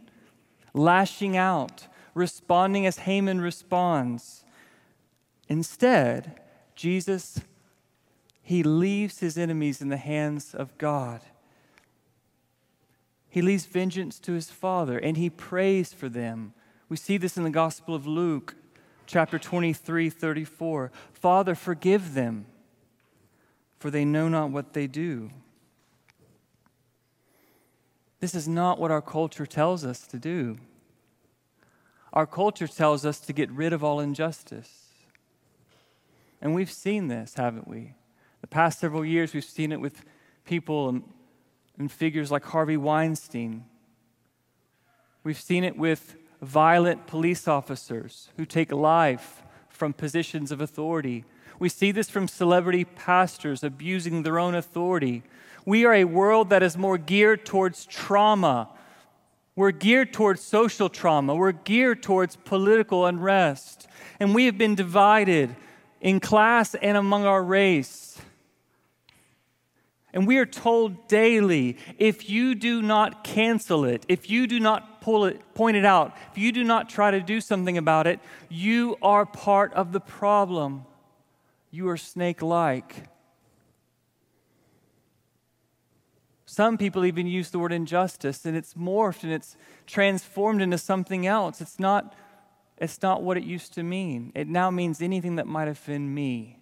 lashing 0.74 1.38
out, 1.38 1.88
responding 2.13 2.86
as 2.86 3.00
Haman 3.00 3.39
responds. 3.39 4.44
Instead, 5.48 6.39
Jesus, 6.76 7.41
he 8.41 8.63
leaves 8.63 9.20
his 9.20 9.38
enemies 9.38 9.82
in 9.82 9.89
the 9.89 9.98
hands 9.98 10.54
of 10.54 10.78
God. 10.78 11.22
He 13.30 13.41
leaves 13.41 13.65
vengeance 13.65 14.20
to 14.20 14.34
his 14.34 14.50
Father 14.50 14.98
and 14.98 15.18
he 15.18 15.30
prays 15.30 15.94
for 15.94 16.10
them. 16.10 16.54
We 16.89 16.98
see 16.98 17.18
this 17.18 17.38
in 17.38 17.44
the 17.44 17.50
Gospel 17.50 17.96
of 17.96 18.06
Luke. 18.06 18.56
chapter 19.06 19.38
23, 19.38 20.10
34. 20.10 20.91
Father, 21.13 21.54
forgive 21.54 22.13
them, 22.13 22.46
for 23.78 23.91
they 23.91 24.04
know 24.04 24.28
not 24.28 24.52
what 24.52 24.74
they 24.74 24.88
do. 24.88 25.32
This 28.19 28.36
is 28.36 28.47
not 28.47 28.80
what 28.80 28.91
our 28.91 29.01
culture 29.01 29.45
tells 29.45 29.86
us 29.86 30.08
to 30.08 30.17
do. 30.17 30.58
Our 32.13 32.25
culture 32.25 32.67
tells 32.67 33.06
us 33.06 33.19
to 33.21 33.34
get 33.34 33.51
rid 33.51 33.73
of 33.73 33.84
all 33.84 33.99
injustice. 33.99 34.86
And 36.41 36.56
we've 36.56 36.71
seen 36.71 37.08
this, 37.08 37.34
haven't 37.36 37.67
we? 37.67 37.93
The 38.41 38.47
past 38.47 38.80
several 38.80 39.04
years, 39.04 39.34
we've 39.34 39.43
seen 39.43 39.71
it 39.71 39.82
with 39.82 40.06
people 40.45 40.89
and, 40.89 41.04
and 41.78 41.91
figures 41.91 42.32
like 42.32 42.45
Harvey 42.45 42.78
Weinstein. 42.78 43.65
We've 45.23 45.39
seen 45.39 45.63
it 45.63 45.78
with 45.78 46.15
violent 46.41 47.08
police 47.08 47.47
officers 47.47 48.30
who 48.38 48.45
take 48.45 48.71
life 48.71 49.43
from 49.67 49.91
positions 49.91 50.51
of 50.51 50.62
authority. 50.62 51.25
We 51.60 51.69
see 51.69 51.91
this 51.91 52.10
from 52.10 52.28
celebrity 52.28 52.86
pastors 52.86 53.63
abusing 53.63 54.23
their 54.23 54.39
own 54.39 54.56
authority. 54.56 55.23
We 55.65 55.86
are 55.86 55.93
a 55.93 56.06
world 56.06 56.51
that 56.51 56.62
is 56.62 56.78
more 56.78 56.97
geared 56.97 57.45
towards 57.45 57.86
trauma. 57.86 58.69
We're 59.56 59.71
geared 59.71 60.13
towards 60.13 60.41
social 60.41 60.89
trauma. 60.89 61.34
We're 61.34 61.54
geared 61.54 62.04
towards 62.04 62.36
political 62.36 63.06
unrest. 63.06 63.88
And 64.19 64.36
we 64.36 64.45
have 64.45 64.58
been 64.58 64.75
divided 64.75 65.56
in 66.01 66.19
class 66.19 66.75
and 66.75 66.95
among 66.95 67.25
our 67.25 67.43
race. 67.43 68.21
And 70.13 70.28
we 70.28 70.38
are 70.38 70.45
told 70.45 71.08
daily 71.08 71.78
if 71.97 72.30
you 72.30 72.56
do 72.56 72.82
not 72.82 73.23
cancel 73.23 73.86
it, 73.86 74.06
if 74.08 74.30
you 74.30 74.47
do 74.47 74.60
not 74.60 75.01
pull 75.01 75.25
it, 75.25 75.41
point 75.54 75.78
it 75.78 75.84
out, 75.84 76.15
if 76.32 76.38
you 76.38 76.51
do 76.51 76.63
not 76.63 76.89
try 76.89 77.12
to 77.12 77.19
do 77.19 77.41
something 77.41 77.78
about 77.78 78.08
it, 78.08 78.19
you 78.47 78.97
are 79.01 79.25
part 79.25 79.73
of 79.73 79.91
the 79.91 79.99
problem. 79.99 80.86
You 81.71 81.89
are 81.89 81.97
snake 81.97 82.41
like. 82.41 83.10
Some 86.56 86.78
people 86.78 87.04
even 87.04 87.28
use 87.28 87.50
the 87.50 87.60
word 87.60 87.74
injustice, 87.74 88.46
and 88.46 88.56
it's 88.56 88.76
morphed 88.76 89.24
and 89.24 89.34
it's 89.34 89.58
transformed 89.86 90.62
into 90.62 90.78
something 90.78 91.28
else. 91.28 91.60
It's 91.60 91.82
not, 91.82 92.15
it's 92.78 93.02
not 93.02 93.22
what 93.22 93.36
it 93.36 93.44
used 93.44 93.74
to 93.74 93.84
mean. 93.84 94.32
It 94.34 94.48
now 94.48 94.72
means 94.72 95.02
anything 95.02 95.36
that 95.36 95.48
might 95.48 95.68
offend 95.68 96.15
me. 96.15 96.60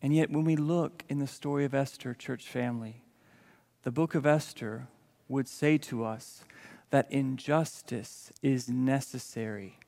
And 0.00 0.14
yet, 0.14 0.30
when 0.30 0.44
we 0.44 0.56
look 0.56 1.04
in 1.10 1.18
the 1.18 1.26
story 1.26 1.66
of 1.66 1.74
Esther, 1.74 2.14
church 2.14 2.48
family, 2.48 3.02
the 3.82 3.92
book 3.92 4.14
of 4.14 4.24
Esther 4.24 4.88
would 5.28 5.48
say 5.48 5.76
to 5.76 6.06
us 6.06 6.44
that 6.88 7.12
injustice 7.12 8.32
is 8.40 8.70
necessary 8.70 9.78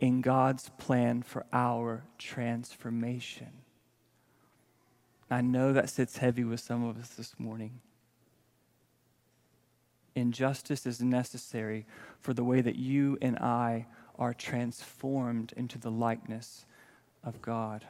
in 0.00 0.22
God's 0.22 0.70
plan 0.78 1.20
for 1.20 1.44
our 1.52 2.04
transformation. 2.16 3.63
I 5.30 5.40
know 5.40 5.72
that 5.72 5.88
sits 5.88 6.18
heavy 6.18 6.44
with 6.44 6.60
some 6.60 6.84
of 6.84 6.98
us 6.98 7.10
this 7.10 7.34
morning. 7.38 7.80
Injustice 10.14 10.86
is 10.86 11.00
necessary 11.00 11.86
for 12.20 12.34
the 12.34 12.44
way 12.44 12.60
that 12.60 12.76
you 12.76 13.18
and 13.20 13.36
I 13.38 13.86
are 14.18 14.32
transformed 14.32 15.52
into 15.56 15.78
the 15.78 15.90
likeness 15.90 16.66
of 17.24 17.42
God. 17.42 17.84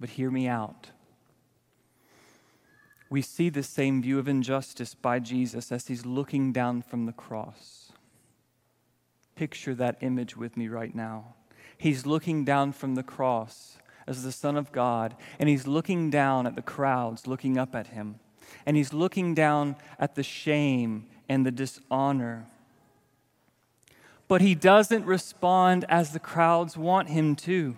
But 0.00 0.10
hear 0.10 0.30
me 0.30 0.48
out. 0.48 0.88
We 3.08 3.22
see 3.22 3.48
the 3.48 3.62
same 3.62 4.02
view 4.02 4.18
of 4.18 4.26
injustice 4.26 4.94
by 4.94 5.20
Jesus 5.20 5.70
as 5.70 5.86
he's 5.86 6.04
looking 6.04 6.52
down 6.52 6.82
from 6.82 7.06
the 7.06 7.12
cross. 7.12 7.92
Picture 9.36 9.74
that 9.74 9.98
image 10.00 10.36
with 10.36 10.56
me 10.56 10.66
right 10.66 10.94
now. 10.94 11.34
He's 11.78 12.06
looking 12.06 12.44
down 12.44 12.72
from 12.72 12.96
the 12.96 13.02
cross 13.02 13.78
as 14.06 14.22
the 14.22 14.32
Son 14.32 14.56
of 14.56 14.72
God, 14.72 15.16
and 15.38 15.48
he's 15.48 15.66
looking 15.66 16.10
down 16.10 16.46
at 16.46 16.56
the 16.56 16.62
crowds 16.62 17.26
looking 17.26 17.58
up 17.58 17.74
at 17.74 17.88
him. 17.88 18.16
And 18.66 18.76
he's 18.76 18.92
looking 18.92 19.34
down 19.34 19.76
at 19.98 20.14
the 20.14 20.22
shame 20.22 21.06
and 21.28 21.44
the 21.44 21.50
dishonor. 21.50 22.46
But 24.28 24.40
he 24.40 24.54
doesn't 24.54 25.04
respond 25.04 25.84
as 25.88 26.12
the 26.12 26.18
crowds 26.18 26.76
want 26.76 27.08
him 27.08 27.36
to. 27.36 27.76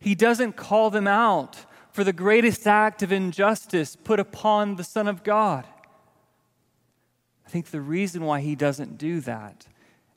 He 0.00 0.14
doesn't 0.14 0.56
call 0.56 0.90
them 0.90 1.06
out 1.06 1.64
for 1.90 2.04
the 2.04 2.12
greatest 2.12 2.66
act 2.66 3.02
of 3.02 3.12
injustice 3.12 3.96
put 3.96 4.20
upon 4.20 4.76
the 4.76 4.84
Son 4.84 5.08
of 5.08 5.22
God. 5.22 5.66
I 7.46 7.50
think 7.50 7.66
the 7.70 7.80
reason 7.80 8.24
why 8.24 8.40
he 8.40 8.54
doesn't 8.54 8.98
do 8.98 9.20
that 9.20 9.66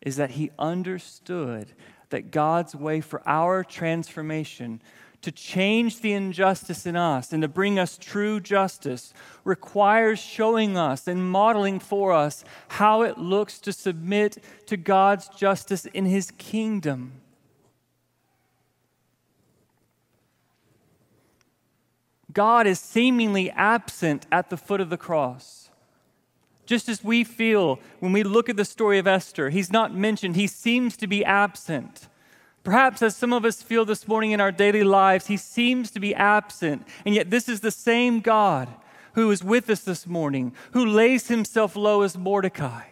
is 0.02 0.15
that 0.15 0.32
he 0.32 0.52
understood 0.58 1.74
that 2.10 2.32
God's 2.32 2.76
way 2.76 3.02
for 3.02 3.22
our 3.26 3.63
transformation 3.63 4.82
to 5.22 5.32
change 5.32 6.02
the 6.02 6.13
injustice 6.13 6.86
in 6.86 6.96
us 6.96 7.34
and 7.34 7.41
to 7.41 7.48
bring 7.48 7.80
us 7.80 7.98
true 7.98 8.39
justice 8.39 9.13
requires 9.43 10.20
showing 10.20 10.78
us 10.78 11.08
and 11.08 11.30
modeling 11.30 11.80
for 11.80 12.13
us 12.13 12.43
how 12.70 13.02
it 13.02 13.17
looks 13.17 13.60
to 13.60 13.74
submit 13.74 14.38
to 14.67 14.78
God's 14.78 15.28
justice 15.30 15.86
in 15.88 16.06
His 16.06 16.32
kingdom. 16.32 17.13
God 22.32 22.67
is 22.67 22.80
seemingly 22.80 23.50
absent 23.50 24.28
at 24.32 24.52
the 24.52 24.58
foot 24.58 24.80
of 24.80 24.91
the 24.91 24.98
cross. 24.98 25.67
Just 26.68 26.90
as 26.90 27.04
we 27.04 27.24
feel 27.24 27.80
when 28.00 28.12
we 28.12 28.24
look 28.24 28.50
at 28.50 28.58
the 28.58 28.66
story 28.66 29.00
of 29.00 29.08
Esther, 29.08 29.50
he's 29.50 29.72
not 29.72 29.96
mentioned, 29.96 30.36
he 30.36 30.48
seems 30.48 30.98
to 30.98 31.08
be 31.08 31.24
absent. 31.24 32.10
Perhaps, 32.64 33.02
as 33.02 33.16
some 33.16 33.32
of 33.32 33.46
us 33.46 33.62
feel 33.62 33.86
this 33.86 34.06
morning 34.06 34.32
in 34.32 34.42
our 34.42 34.52
daily 34.52 34.84
lives, 34.84 35.28
he 35.28 35.38
seems 35.38 35.90
to 35.92 36.02
be 36.02 36.14
absent. 36.14 36.86
And 37.06 37.16
yet, 37.16 37.30
this 37.30 37.48
is 37.48 37.62
the 37.62 37.72
same 37.72 38.20
God 38.20 38.68
who 39.14 39.32
is 39.32 39.44
with 39.44 39.70
us 39.70 39.80
this 39.80 40.06
morning, 40.06 40.54
who 40.74 40.86
lays 40.86 41.30
himself 41.30 41.78
low 41.78 42.02
as 42.02 42.18
Mordecai, 42.18 42.84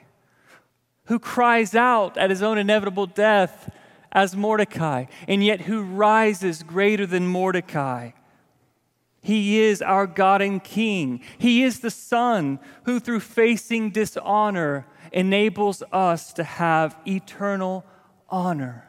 who 1.08 1.20
cries 1.20 1.76
out 1.76 2.18
at 2.18 2.30
his 2.30 2.42
own 2.42 2.58
inevitable 2.58 3.06
death 3.06 3.70
as 4.14 4.38
Mordecai, 4.38 5.06
and 5.28 5.44
yet 5.44 5.62
who 5.62 5.84
rises 5.84 6.64
greater 6.64 7.06
than 7.06 7.28
Mordecai 7.28 8.12
he 9.26 9.60
is 9.60 9.82
our 9.82 10.06
God 10.06 10.44
and 10.44 10.64
King. 10.64 11.20
He 11.40 11.64
is 11.64 11.80
the 11.80 11.90
Son 11.90 12.60
who, 12.84 13.00
through 13.00 13.22
facing 13.22 13.90
dishonor, 13.90 14.86
enables 15.12 15.82
us 15.92 16.32
to 16.34 16.44
have 16.44 16.96
eternal 17.08 17.84
honor. 18.30 18.88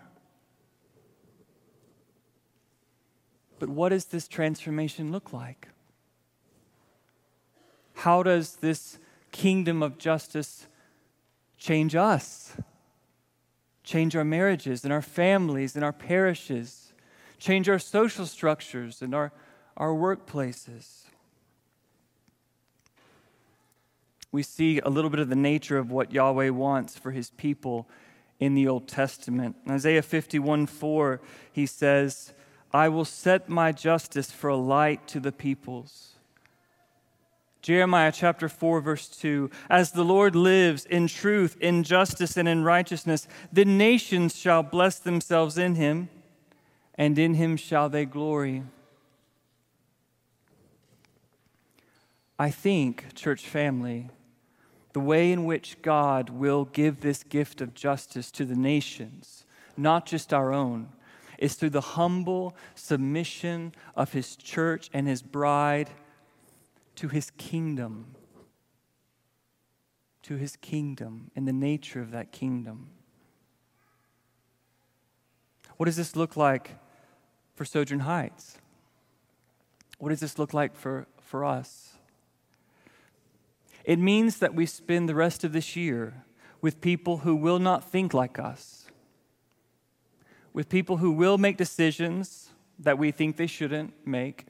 But 3.59 3.71
what 3.71 3.89
does 3.89 4.05
this 4.05 4.29
transformation 4.29 5.11
look 5.11 5.33
like? 5.33 5.69
How 7.95 8.23
does 8.23 8.57
this 8.57 8.99
kingdom 9.33 9.83
of 9.83 9.97
justice 9.97 10.67
change 11.57 11.95
us? 11.95 12.59
Change 13.85 14.15
our 14.15 14.25
marriages 14.25 14.85
and 14.85 14.93
our 14.93 15.01
families 15.01 15.77
and 15.77 15.83
our 15.83 15.95
parishes, 15.95 16.93
change 17.39 17.71
our 17.71 17.79
social 17.79 18.27
structures 18.27 19.01
and 19.01 19.15
our 19.15 19.33
our 19.77 19.91
workplaces. 19.91 21.03
We 24.33 24.43
see 24.43 24.81
a 24.81 24.89
little 24.89 25.11
bit 25.11 25.21
of 25.21 25.29
the 25.29 25.37
nature 25.37 25.79
of 25.79 25.91
what 25.91 26.13
Yahweh 26.13 26.51
wants 26.51 26.99
for 26.99 27.11
his 27.11 27.31
people 27.31 27.89
in 28.39 28.55
the 28.55 28.69
Old 28.69 28.89
Testament. 28.89 29.57
In 29.65 29.73
Isaiah 29.73 30.03
51 30.03 30.67
4, 30.67 31.21
he 31.53 31.67
says, 31.67 32.33
I 32.73 32.89
will 32.89 33.05
set 33.05 33.49
my 33.49 33.73
justice 33.73 34.31
for 34.31 34.49
a 34.51 34.57
light 34.57 35.07
to 35.09 35.21
the 35.21 35.33
peoples. 35.33 36.17
Jeremiah 37.63 38.13
chapter 38.13 38.49
4, 38.49 38.81
verse 38.81 39.09
2 39.09 39.51
As 39.71 39.93
the 39.93 40.05
Lord 40.05 40.37
lives 40.37 40.85
in 40.85 41.09
truth, 41.09 41.57
in 41.61 41.83
justice, 41.83 42.37
and 42.37 42.49
in 42.49 42.63
righteousness, 42.63 43.27
the 43.53 43.65
nations 43.65 44.37
shall 44.37 44.63
bless 44.63 44.99
themselves 44.99 45.59
in 45.59 45.75
him, 45.75 46.09
and 46.95 47.19
in 47.19 47.35
him 47.35 47.57
shall 47.57 47.89
they 47.89 48.05
glory. 48.05 48.63
I 52.39 52.51
think, 52.51 53.15
church 53.15 53.47
family, 53.47 54.11
the 54.93 55.01
way 55.01 55.33
in 55.33 55.45
which 55.45 55.81
God 55.83 56.31
will 56.31 56.65
give 56.67 57.01
this 57.01 57.23
gift 57.23 57.61
of 57.61 57.75
justice 57.75 58.31
to 58.33 58.45
the 58.45 58.55
nations, 58.55 59.45
not 59.77 60.07
just 60.07 60.33
our 60.33 60.53
own, 60.53 60.89
is 61.39 61.55
through 61.55 61.71
the 61.71 61.81
humble 61.81 62.57
submission 62.75 63.75
of 63.95 64.13
his 64.13 64.37
church 64.37 64.91
and 64.93 65.07
his 65.07 65.23
bride 65.23 65.91
to 66.97 67.09
his 67.09 67.31
kingdom. 67.33 68.15
To 70.23 70.37
his 70.37 70.57
kingdom 70.57 71.31
and 71.37 71.47
the 71.47 71.53
nature 71.53 72.01
of 72.01 72.11
that 72.11 72.33
kingdom. 72.33 72.89
What 75.77 75.87
does 75.87 75.97
this 75.97 76.17
look 76.17 76.37
like 76.37 76.79
for 77.55 77.65
Sojourn 77.65 78.01
Heights? 78.01 78.59
What 79.99 80.09
does 80.09 80.21
this 80.21 80.39
look 80.39 80.55
like 80.55 80.75
for, 80.75 81.07
for 81.21 81.45
us? 81.45 81.96
It 83.87 84.01
means 84.01 84.39
that 84.39 84.53
we 84.53 84.67
spend 84.67 85.09
the 85.09 85.15
rest 85.15 85.45
of 85.45 85.53
this 85.53 85.77
year 85.77 86.25
with 86.61 86.81
people 86.81 87.19
who 87.19 87.37
will 87.37 87.61
not 87.61 87.89
think 87.89 88.13
like 88.13 88.37
us, 88.39 88.87
with 90.53 90.69
people 90.69 90.97
who 90.97 91.13
will 91.13 91.39
make 91.39 91.57
decisions 91.57 92.51
that 92.81 92.99
we 92.99 93.13
think 93.13 93.37
they 93.37 93.47
shouldn't 93.47 93.95
make. 94.05 94.47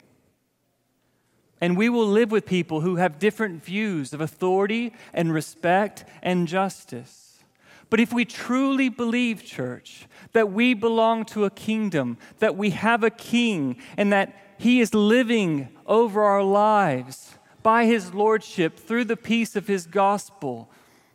And 1.61 1.77
we 1.77 1.87
will 1.87 2.07
live 2.07 2.31
with 2.31 2.47
people 2.47 2.81
who 2.81 2.95
have 2.95 3.19
different 3.19 3.63
views 3.63 4.11
of 4.11 4.21
authority 4.21 4.93
and 5.13 5.31
respect 5.31 6.03
and 6.23 6.47
justice. 6.47 7.43
But 7.91 7.99
if 7.99 8.11
we 8.11 8.25
truly 8.25 8.89
believe, 8.89 9.45
church, 9.45 10.07
that 10.33 10.51
we 10.51 10.73
belong 10.73 11.25
to 11.25 11.45
a 11.45 11.51
kingdom, 11.51 12.17
that 12.39 12.57
we 12.57 12.71
have 12.71 13.03
a 13.03 13.09
king, 13.11 13.77
and 13.97 14.11
that 14.11 14.35
he 14.57 14.81
is 14.81 14.95
living 14.95 15.69
over 15.85 16.23
our 16.23 16.43
lives 16.43 17.37
by 17.67 17.85
his 17.85 18.13
lordship 18.13 18.79
through 18.79 19.03
the 19.03 19.17
peace 19.17 19.57
of 19.57 19.67
his 19.67 19.85
gospel, 19.85 20.69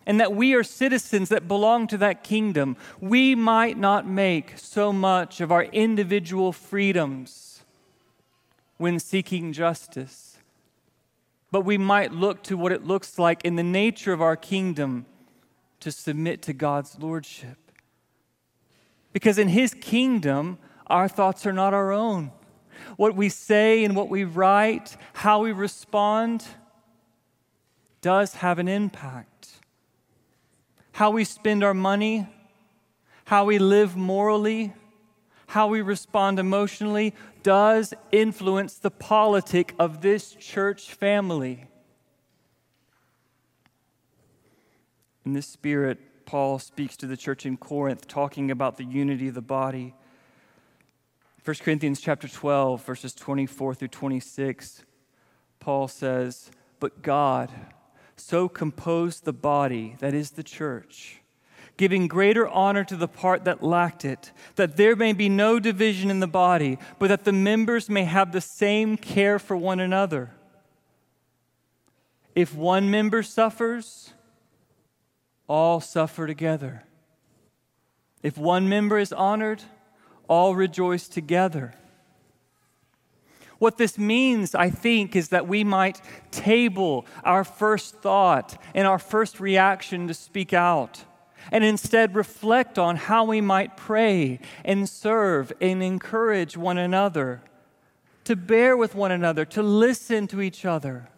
and 0.05 0.21
that 0.21 0.37
we 0.37 0.53
are 0.53 0.63
citizens 0.63 1.31
that 1.31 1.49
belong 1.49 1.87
to 1.87 1.97
that 1.97 2.23
kingdom, 2.23 2.77
we 3.01 3.35
might 3.35 3.79
not 3.79 4.07
make 4.07 4.53
so 4.59 4.93
much 4.93 5.41
of 5.41 5.51
our 5.51 5.63
individual 5.63 6.53
freedoms 6.53 7.63
when 8.77 8.99
seeking 8.99 9.55
justice. 9.55 10.37
But 11.51 11.63
we 11.63 11.79
might 11.79 12.13
look 12.13 12.43
to 12.43 12.59
what 12.59 12.71
it 12.71 12.85
looks 12.87 13.19
like 13.19 13.43
in 13.47 13.57
the 13.57 13.63
nature 13.63 14.13
of 14.13 14.21
our 14.21 14.37
kingdom 14.37 15.07
to 15.81 15.91
submit 15.91 16.43
to 16.43 16.53
God's 16.53 16.99
lordship. 16.99 17.57
Because 19.15 19.39
in 19.39 19.49
his 19.49 19.73
kingdom, 19.73 20.59
our 20.87 21.09
thoughts 21.09 21.47
are 21.47 21.55
not 21.55 21.73
our 21.73 21.93
own. 21.93 22.31
What 22.97 23.15
we 23.15 23.29
say 23.29 23.85
and 23.85 23.97
what 23.97 24.09
we 24.09 24.25
write, 24.25 24.97
how 25.13 25.43
we 25.43 25.53
respond, 25.53 26.45
does 28.01 28.35
have 28.35 28.59
an 28.59 28.69
impact 28.69 29.33
how 30.93 31.11
we 31.11 31.25
spend 31.25 31.65
our 31.65 31.75
money, 31.75 32.29
how 33.25 33.47
we 33.47 33.59
live 33.59 33.97
morally, 33.97 34.73
how 35.49 35.67
we 35.67 35.81
respond 35.81 36.39
emotionally 36.39 37.15
does 37.43 37.93
influence 38.13 38.75
the 38.75 38.91
politic 38.91 39.75
of 39.79 40.01
this 40.01 40.33
church 40.33 40.93
family. 40.93 41.67
In 45.25 45.33
this 45.33 45.47
spirit, 45.47 45.99
Paul 46.27 46.59
speaks 46.59 46.97
to 46.99 47.07
the 47.07 47.17
church 47.17 47.45
in 47.47 47.57
Corinth, 47.57 48.07
talking 48.07 48.51
about 48.51 48.77
the 48.77 48.85
unity 48.85 49.29
of 49.29 49.35
the 49.35 49.43
body. 49.43 49.95
1 51.45 51.57
Corinthians 51.57 52.01
chapter 52.01 52.29
12, 52.29 52.85
verses 52.85 53.15
24 53.15 53.75
through 53.75 53.89
26, 53.89 54.85
Paul 55.59 55.89
says, 55.89 56.53
But 56.79 57.03
God, 57.03 57.51
so 58.17 58.49
composed 58.49 59.25
the 59.25 59.33
body, 59.33 59.97
that 59.99 60.15
is 60.15 60.31
the 60.31 60.45
church, 60.45 61.21
giving 61.77 62.07
greater 62.07 62.47
honor 62.47 62.85
to 62.85 62.95
the 62.95 63.09
part 63.09 63.45
that 63.45 63.61
lacked 63.61 64.05
it, 64.05 64.31
that 64.55 64.77
there 64.77 64.95
may 64.95 65.13
be 65.13 65.29
no 65.29 65.59
division 65.59 66.11
in 66.11 66.21
the 66.21 66.29
body, 66.29 66.79
but 67.01 67.09
that 67.09 67.25
the 67.25 67.33
members 67.33 67.91
may 67.91 68.05
have 68.05 68.31
the 68.31 68.41
same 68.41 68.97
care 68.97 69.41
for 69.41 69.57
one 69.57 69.81
another. 69.81 70.31
If 72.37 72.55
one 72.55 72.89
member 72.89 73.25
suffers, 73.25 74.13
all 75.49 75.81
suffer 75.81 76.29
together. 76.29 76.85
If 78.23 78.39
one 78.39 78.69
member 78.69 78.99
is 78.99 79.13
honored, 79.13 79.65
all 80.33 80.55
rejoice 80.55 81.09
together. 81.09 81.75
What 83.59 83.77
this 83.77 83.99
means, 83.99 84.55
I 84.55 84.71
think, 84.71 85.15
is 85.15 85.29
that 85.29 85.47
we 85.47 85.63
might 85.63 86.01
table 86.31 87.05
our 87.23 87.45
first 87.45 87.97
thought 87.97 88.57
and 88.75 88.87
our 88.89 88.99
first 88.99 89.41
reaction 89.41 90.09
to 90.09 90.15
speak 90.15 90.55
out, 90.55 91.05
and 91.51 91.63
instead 91.63 92.15
reflect 92.15 92.79
on 92.79 92.97
how 92.97 93.25
we 93.25 93.43
might 93.43 93.77
pray 93.77 94.41
and 94.65 94.89
serve 94.89 95.53
and 95.61 95.83
encourage 95.83 96.57
one 96.57 96.79
another, 96.79 97.43
to 98.25 98.35
bear 98.35 98.75
with 98.75 98.95
one 98.95 99.13
another, 99.13 99.45
to 99.45 99.63
listen 99.63 100.27
to 100.29 100.41
each 100.41 100.65
other, 100.65 101.11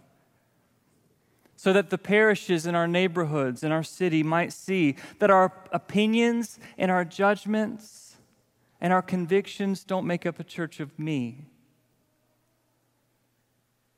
so 1.54 1.72
that 1.72 1.90
the 1.90 1.98
parishes 1.98 2.66
in 2.66 2.74
our 2.74 2.88
neighborhoods, 2.88 3.62
in 3.62 3.70
our 3.70 3.84
city, 3.84 4.24
might 4.24 4.52
see 4.52 4.96
that 5.20 5.30
our 5.30 5.52
opinions 5.70 6.58
and 6.76 6.90
our 6.90 7.04
judgments 7.04 8.03
and 8.84 8.92
our 8.92 9.02
convictions 9.02 9.82
don't 9.82 10.06
make 10.06 10.24
up 10.24 10.38
a 10.38 10.44
church 10.44 10.78
of 10.78 10.96
me 10.98 11.46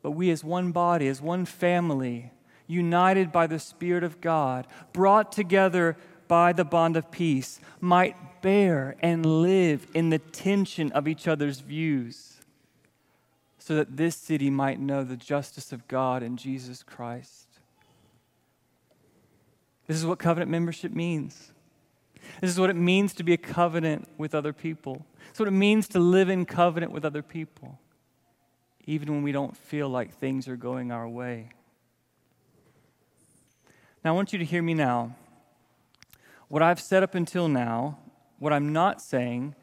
but 0.07 0.12
we, 0.12 0.31
as 0.31 0.44
one 0.44 0.70
body, 0.70 1.09
as 1.09 1.20
one 1.20 1.44
family, 1.44 2.31
united 2.68 3.33
by 3.33 3.49
the 3.49 3.59
Spirit 3.59 4.05
of 4.05 4.20
God, 4.20 4.68
brought 4.92 5.33
together 5.33 5.96
by 6.29 6.53
the 6.53 6.64
bond 6.64 6.96
of 6.96 7.11
peace, 7.11 7.59
might 7.81 8.40
bear 8.40 8.94
and 9.01 9.27
live 9.27 9.85
in 9.94 10.11
the 10.11 10.20
tension 10.20 10.92
of 10.92 11.09
each 11.09 11.27
other's 11.27 11.59
views, 11.59 12.37
so 13.59 13.75
that 13.75 13.96
this 13.96 14.14
city 14.14 14.49
might 14.49 14.79
know 14.79 15.03
the 15.03 15.16
justice 15.16 15.72
of 15.72 15.88
God 15.88 16.22
in 16.22 16.37
Jesus 16.37 16.85
Christ. 16.85 17.49
This 19.88 19.96
is 19.96 20.07
what 20.07 20.20
covenant 20.20 20.53
membership 20.53 20.92
means. 20.92 21.51
This 22.40 22.50
is 22.50 22.60
what 22.60 22.70
it 22.70 22.76
means 22.76 23.12
to 23.14 23.22
be 23.22 23.32
a 23.32 23.38
covenant 23.38 24.08
with 24.18 24.34
other 24.34 24.52
people. 24.52 25.06
It's 25.30 25.38
what 25.38 25.48
it 25.48 25.52
means 25.52 25.88
to 25.88 25.98
live 25.98 26.28
in 26.28 26.44
covenant 26.44 26.92
with 26.92 27.04
other 27.04 27.22
people 27.22 27.78
even 28.86 29.12
when 29.12 29.22
we 29.22 29.32
don't 29.32 29.56
feel 29.56 29.88
like 29.88 30.14
things 30.14 30.46
are 30.48 30.56
going 30.56 30.92
our 30.92 31.08
way. 31.08 31.48
Now, 34.04 34.12
I 34.12 34.14
want 34.14 34.32
you 34.32 34.38
to 34.38 34.44
hear 34.44 34.62
me 34.62 34.74
now. 34.74 35.16
What 36.48 36.62
I've 36.62 36.80
said 36.80 37.02
up 37.02 37.16
until 37.16 37.48
now, 37.48 37.98
what 38.38 38.52
I'm 38.52 38.72
not 38.72 39.02
saying 39.02 39.56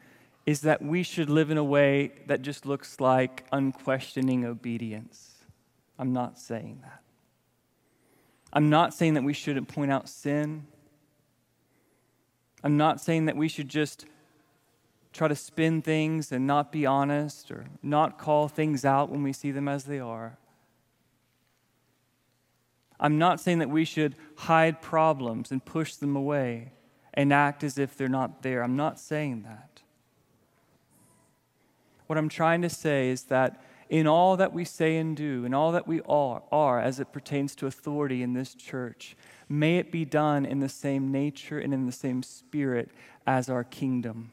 is 0.45 0.61
that 0.61 0.81
we 0.81 1.03
should 1.03 1.29
live 1.29 1.49
in 1.49 1.57
a 1.57 1.63
way 1.63 2.11
that 2.27 2.41
just 2.41 2.65
looks 2.65 2.99
like 2.99 3.45
unquestioning 3.53 4.43
obedience. 4.43 5.35
I'm 5.97 6.11
not 6.11 6.37
saying 6.37 6.79
that. 6.81 6.99
I'm 8.51 8.69
not 8.69 8.93
saying 8.93 9.13
that 9.13 9.23
we 9.23 9.33
shouldn't 9.33 9.69
point 9.69 9.91
out 9.91 10.09
sin. 10.09 10.67
I'm 12.63 12.77
not 12.77 13.01
saying 13.01 13.25
that 13.25 13.35
we 13.35 13.47
should 13.47 13.67
just 13.67 14.05
try 15.11 15.27
to 15.27 15.35
spin 15.35 15.81
things 15.81 16.31
and 16.31 16.47
not 16.47 16.71
be 16.71 16.85
honest 16.85 17.51
or 17.51 17.65
not 17.83 18.17
call 18.17 18.47
things 18.47 18.83
out 18.83 19.09
when 19.09 19.21
we 19.21 19.33
see 19.33 19.51
them 19.51 19.67
as 19.67 19.83
they 19.83 19.99
are. 19.99 20.37
I'm 22.99 23.17
not 23.17 23.39
saying 23.39 23.59
that 23.59 23.69
we 23.69 23.85
should 23.85 24.15
hide 24.37 24.81
problems 24.81 25.51
and 25.51 25.63
push 25.63 25.95
them 25.95 26.15
away 26.15 26.71
and 27.13 27.33
act 27.33 27.63
as 27.63 27.77
if 27.77 27.97
they're 27.97 28.07
not 28.07 28.41
there. 28.41 28.63
I'm 28.63 28.77
not 28.77 28.99
saying 28.99 29.43
that. 29.43 29.81
What 32.07 32.17
I'm 32.17 32.29
trying 32.29 32.61
to 32.61 32.69
say 32.69 33.09
is 33.09 33.23
that 33.23 33.61
in 33.89 34.07
all 34.07 34.37
that 34.37 34.53
we 34.53 34.65
say 34.65 34.97
and 34.97 35.15
do, 35.15 35.45
in 35.45 35.53
all 35.53 35.71
that 35.71 35.87
we 35.87 36.01
are, 36.01 36.41
are 36.51 36.79
as 36.79 36.99
it 36.99 37.11
pertains 37.11 37.55
to 37.55 37.67
authority 37.67 38.23
in 38.23 38.33
this 38.33 38.53
church, 38.53 39.15
may 39.49 39.77
it 39.77 39.91
be 39.91 40.05
done 40.05 40.45
in 40.45 40.59
the 40.59 40.69
same 40.69 41.11
nature 41.11 41.59
and 41.59 41.73
in 41.73 41.85
the 41.85 41.91
same 41.91 42.23
spirit 42.23 42.89
as 43.27 43.49
our 43.49 43.63
kingdom. 43.63 44.31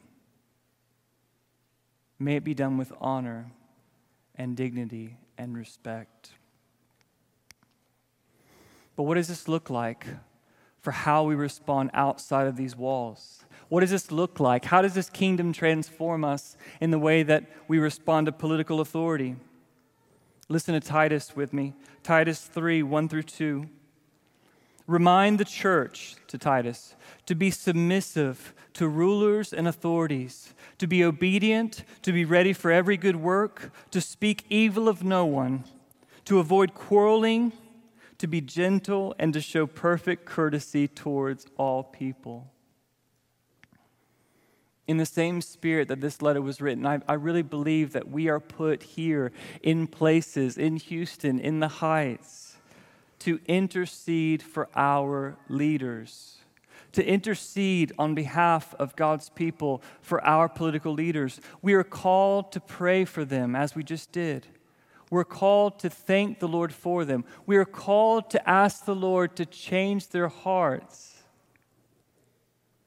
May 2.18 2.36
it 2.36 2.44
be 2.44 2.54
done 2.54 2.76
with 2.76 2.92
honor 3.00 3.50
and 4.34 4.56
dignity 4.56 5.16
and 5.38 5.56
respect. 5.56 6.30
But 8.96 9.04
what 9.04 9.14
does 9.14 9.28
this 9.28 9.48
look 9.48 9.70
like 9.70 10.06
for 10.80 10.90
how 10.90 11.24
we 11.24 11.34
respond 11.34 11.90
outside 11.94 12.46
of 12.46 12.56
these 12.56 12.76
walls? 12.76 13.44
What 13.70 13.80
does 13.80 13.90
this 13.90 14.10
look 14.10 14.40
like? 14.40 14.64
How 14.64 14.82
does 14.82 14.94
this 14.94 15.08
kingdom 15.08 15.52
transform 15.52 16.24
us 16.24 16.56
in 16.80 16.90
the 16.90 16.98
way 16.98 17.22
that 17.22 17.44
we 17.68 17.78
respond 17.78 18.26
to 18.26 18.32
political 18.32 18.80
authority? 18.80 19.36
Listen 20.48 20.74
to 20.74 20.80
Titus 20.80 21.36
with 21.36 21.52
me. 21.52 21.74
Titus 22.02 22.40
3 22.40 22.82
1 22.82 23.08
through 23.08 23.22
2. 23.22 23.68
Remind 24.88 25.38
the 25.38 25.44
church, 25.44 26.16
to 26.26 26.36
Titus, 26.36 26.96
to 27.26 27.36
be 27.36 27.52
submissive 27.52 28.54
to 28.72 28.88
rulers 28.88 29.52
and 29.52 29.68
authorities, 29.68 30.52
to 30.78 30.88
be 30.88 31.04
obedient, 31.04 31.84
to 32.02 32.12
be 32.12 32.24
ready 32.24 32.52
for 32.52 32.72
every 32.72 32.96
good 32.96 33.14
work, 33.14 33.72
to 33.92 34.00
speak 34.00 34.44
evil 34.50 34.88
of 34.88 35.04
no 35.04 35.24
one, 35.24 35.62
to 36.24 36.40
avoid 36.40 36.74
quarreling, 36.74 37.52
to 38.18 38.26
be 38.26 38.40
gentle, 38.40 39.14
and 39.16 39.32
to 39.32 39.40
show 39.40 39.64
perfect 39.64 40.24
courtesy 40.24 40.88
towards 40.88 41.46
all 41.56 41.84
people. 41.84 42.50
In 44.90 44.96
the 44.96 45.06
same 45.06 45.40
spirit 45.40 45.86
that 45.86 46.00
this 46.00 46.20
letter 46.20 46.42
was 46.42 46.60
written, 46.60 46.84
I, 46.84 46.98
I 47.06 47.12
really 47.12 47.42
believe 47.42 47.92
that 47.92 48.10
we 48.10 48.28
are 48.28 48.40
put 48.40 48.82
here 48.82 49.30
in 49.62 49.86
places, 49.86 50.58
in 50.58 50.78
Houston, 50.78 51.38
in 51.38 51.60
the 51.60 51.68
Heights 51.68 52.56
to 53.20 53.38
intercede 53.46 54.42
for 54.42 54.68
our 54.74 55.36
leaders, 55.48 56.38
to 56.90 57.06
intercede 57.06 57.92
on 58.00 58.16
behalf 58.16 58.74
of 58.80 58.96
God's 58.96 59.28
people 59.28 59.80
for 60.00 60.20
our 60.26 60.48
political 60.48 60.92
leaders. 60.92 61.40
We 61.62 61.74
are 61.74 61.84
called 61.84 62.50
to 62.50 62.58
pray 62.58 63.04
for 63.04 63.24
them, 63.24 63.54
as 63.54 63.76
we 63.76 63.84
just 63.84 64.10
did. 64.10 64.48
We're 65.08 65.22
called 65.22 65.78
to 65.78 65.88
thank 65.88 66.40
the 66.40 66.48
Lord 66.48 66.74
for 66.74 67.04
them. 67.04 67.24
We 67.46 67.58
are 67.58 67.64
called 67.64 68.28
to 68.30 68.50
ask 68.50 68.86
the 68.86 68.96
Lord 68.96 69.36
to 69.36 69.46
change 69.46 70.08
their 70.08 70.26
hearts. 70.26 71.09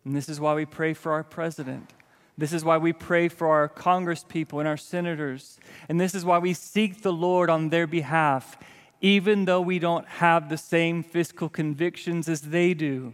And 0.06 0.16
this 0.16 0.28
is 0.30 0.40
why 0.40 0.54
we 0.54 0.66
pray 0.66 0.94
for 0.94 1.12
our 1.14 1.24
president. 1.24 1.94
This 2.38 2.52
is 2.52 2.66
why 2.66 2.78
we 2.78 2.94
pray 2.94 3.28
for 3.28 3.48
our 3.48 3.70
congresspeople 3.70 4.60
and 4.60 4.68
our 4.68 4.78
senators. 4.78 5.60
And 5.88 6.00
this 6.02 6.16
is 6.16 6.26
why 6.26 6.40
we 6.40 6.54
seek 6.54 7.02
the 7.02 7.14
Lord 7.14 7.50
on 7.50 7.70
their 7.70 7.88
behalf, 7.88 8.58
even 9.02 9.46
though 9.46 9.62
we 9.62 9.80
don't 9.80 10.08
have 10.08 10.50
the 10.50 10.58
same 10.58 11.04
fiscal 11.04 11.48
convictions 11.48 12.28
as 12.28 12.42
they 12.42 12.74
do. 12.74 13.14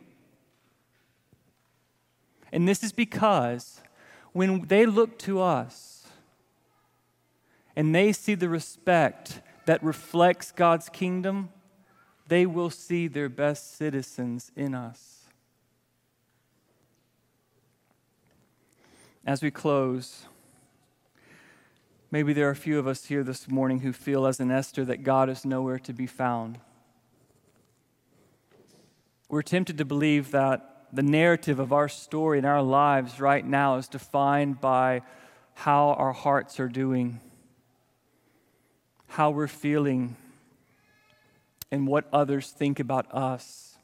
And 2.52 2.68
this 2.68 2.84
is 2.84 2.92
because 2.92 3.82
when 4.32 4.62
they 4.68 4.86
look 4.86 5.20
to 5.20 5.42
us 5.42 6.08
and 7.76 7.94
they 7.94 8.12
see 8.12 8.36
the 8.36 8.50
respect 8.50 9.42
that 9.66 9.84
reflects 9.84 10.52
God's 10.52 10.90
kingdom, 10.90 11.50
they 12.28 12.46
will 12.46 12.70
see 12.70 13.08
their 13.08 13.30
best 13.30 13.76
citizens 13.78 14.52
in 14.56 14.74
us. 14.74 15.19
As 19.30 19.44
we 19.44 19.52
close, 19.52 20.26
maybe 22.10 22.34
there 22.34 22.48
are 22.48 22.52
a 22.52 22.56
few 22.56 22.80
of 22.80 22.88
us 22.88 23.06
here 23.06 23.22
this 23.22 23.48
morning 23.48 23.82
who 23.82 23.94
feel, 23.94 24.26
as 24.26 24.40
an 24.40 24.50
Esther, 24.50 24.84
that 24.86 25.04
God 25.04 25.30
is 25.30 25.46
nowhere 25.46 25.78
to 25.78 25.94
be 25.94 26.08
found. 26.08 26.58
We're 29.30 29.44
tempted 29.44 29.78
to 29.78 29.86
believe 29.86 30.32
that 30.32 30.88
the 30.92 31.04
narrative 31.04 31.60
of 31.60 31.72
our 31.72 31.88
story 31.88 32.40
and 32.40 32.48
our 32.48 32.64
lives 32.64 33.20
right 33.20 33.46
now 33.46 33.76
is 33.76 33.88
defined 33.88 34.62
by 34.62 35.04
how 35.54 35.90
our 35.90 36.12
hearts 36.12 36.60
are 36.60 36.68
doing, 36.68 37.20
how 39.10 39.30
we're 39.30 39.48
feeling, 39.48 40.16
and 41.72 41.86
what 41.86 42.10
others 42.12 42.50
think 42.50 42.80
about 42.80 43.06
us. 43.14 43.78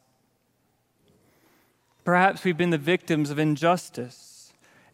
Perhaps 2.03 2.43
we've 2.43 2.57
been 2.57 2.71
the 2.71 2.79
victims 2.79 3.29
of 3.29 3.37
injustice 3.37 4.34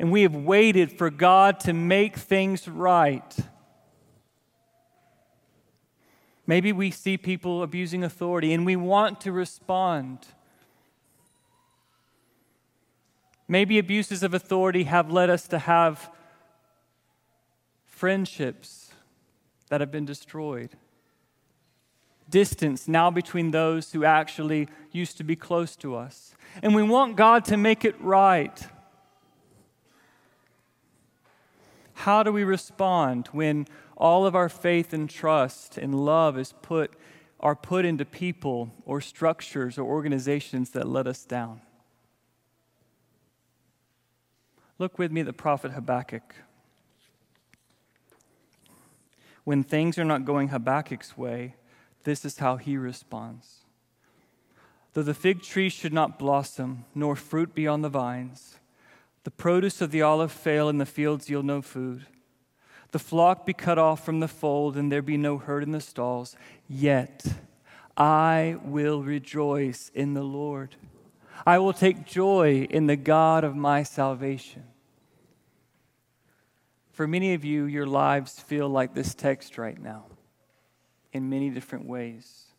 and 0.01 0.11
we 0.11 0.23
have 0.23 0.35
waited 0.35 0.91
for 0.91 1.11
God 1.11 1.59
to 1.59 1.73
make 1.73 2.17
things 2.17 2.67
right. 2.67 3.37
Maybe 6.47 6.73
we 6.73 6.89
see 6.89 7.19
people 7.19 7.61
abusing 7.61 8.03
authority 8.03 8.51
and 8.51 8.65
we 8.65 8.75
want 8.75 9.21
to 9.21 9.31
respond. 9.31 10.25
Maybe 13.47 13.77
abuses 13.77 14.23
of 14.23 14.33
authority 14.33 14.85
have 14.85 15.11
led 15.11 15.29
us 15.29 15.47
to 15.49 15.59
have 15.59 16.09
friendships 17.85 18.93
that 19.69 19.81
have 19.81 19.91
been 19.91 20.05
destroyed. 20.05 20.71
Distance 22.27 22.87
now 22.87 23.11
between 23.11 23.51
those 23.51 23.91
who 23.91 24.03
actually 24.03 24.67
used 24.91 25.17
to 25.17 25.23
be 25.23 25.35
close 25.35 25.75
to 25.75 25.95
us. 25.95 26.33
And 26.63 26.73
we 26.73 26.81
want 26.81 27.17
God 27.17 27.45
to 27.45 27.55
make 27.55 27.85
it 27.85 28.01
right. 28.01 28.67
How 32.01 32.23
do 32.23 32.31
we 32.31 32.43
respond 32.43 33.27
when 33.31 33.67
all 33.95 34.25
of 34.25 34.35
our 34.35 34.49
faith 34.49 34.91
and 34.91 35.07
trust 35.07 35.77
and 35.77 36.03
love 36.03 36.35
is 36.35 36.51
put, 36.63 36.95
are 37.39 37.55
put 37.55 37.85
into 37.85 38.05
people 38.05 38.71
or 38.87 39.01
structures 39.01 39.77
or 39.77 39.83
organizations 39.83 40.71
that 40.71 40.87
let 40.87 41.05
us 41.05 41.25
down? 41.25 41.61
Look 44.79 44.97
with 44.97 45.11
me 45.11 45.19
at 45.19 45.27
the 45.27 45.33
prophet 45.33 45.73
Habakkuk. 45.73 46.33
When 49.43 49.63
things 49.63 49.99
are 49.99 50.03
not 50.03 50.25
going 50.25 50.47
Habakkuk's 50.47 51.15
way, 51.15 51.53
this 52.03 52.25
is 52.25 52.39
how 52.39 52.57
he 52.57 52.77
responds. 52.77 53.57
Though 54.93 55.03
the 55.03 55.13
fig 55.13 55.43
tree 55.43 55.69
should 55.69 55.93
not 55.93 56.17
blossom, 56.17 56.85
nor 56.95 57.15
fruit 57.15 57.53
be 57.53 57.67
on 57.67 57.83
the 57.83 57.89
vines, 57.89 58.55
the 59.23 59.31
produce 59.31 59.81
of 59.81 59.91
the 59.91 60.01
olive 60.01 60.31
fail, 60.31 60.69
and 60.69 60.79
the 60.79 60.85
fields 60.85 61.29
yield 61.29 61.45
no 61.45 61.61
food, 61.61 62.05
the 62.91 62.99
flock 62.99 63.45
be 63.45 63.53
cut 63.53 63.77
off 63.77 64.03
from 64.03 64.19
the 64.19 64.27
fold, 64.27 64.75
and 64.75 64.91
there 64.91 65.01
be 65.01 65.17
no 65.17 65.37
herd 65.37 65.63
in 65.63 65.71
the 65.71 65.81
stalls, 65.81 66.35
yet 66.67 67.25
I 67.95 68.57
will 68.63 69.03
rejoice 69.03 69.91
in 69.93 70.13
the 70.13 70.23
Lord. 70.23 70.75
I 71.45 71.59
will 71.59 71.73
take 71.73 72.05
joy 72.05 72.67
in 72.69 72.87
the 72.87 72.95
God 72.95 73.43
of 73.43 73.55
my 73.55 73.83
salvation. 73.83 74.63
For 76.91 77.07
many 77.07 77.33
of 77.33 77.45
you, 77.45 77.65
your 77.65 77.87
lives 77.87 78.39
feel 78.39 78.69
like 78.69 78.93
this 78.93 79.15
text 79.15 79.57
right 79.57 79.81
now 79.81 80.05
in 81.13 81.29
many 81.29 81.49
different 81.49 81.85
ways. 81.85 82.50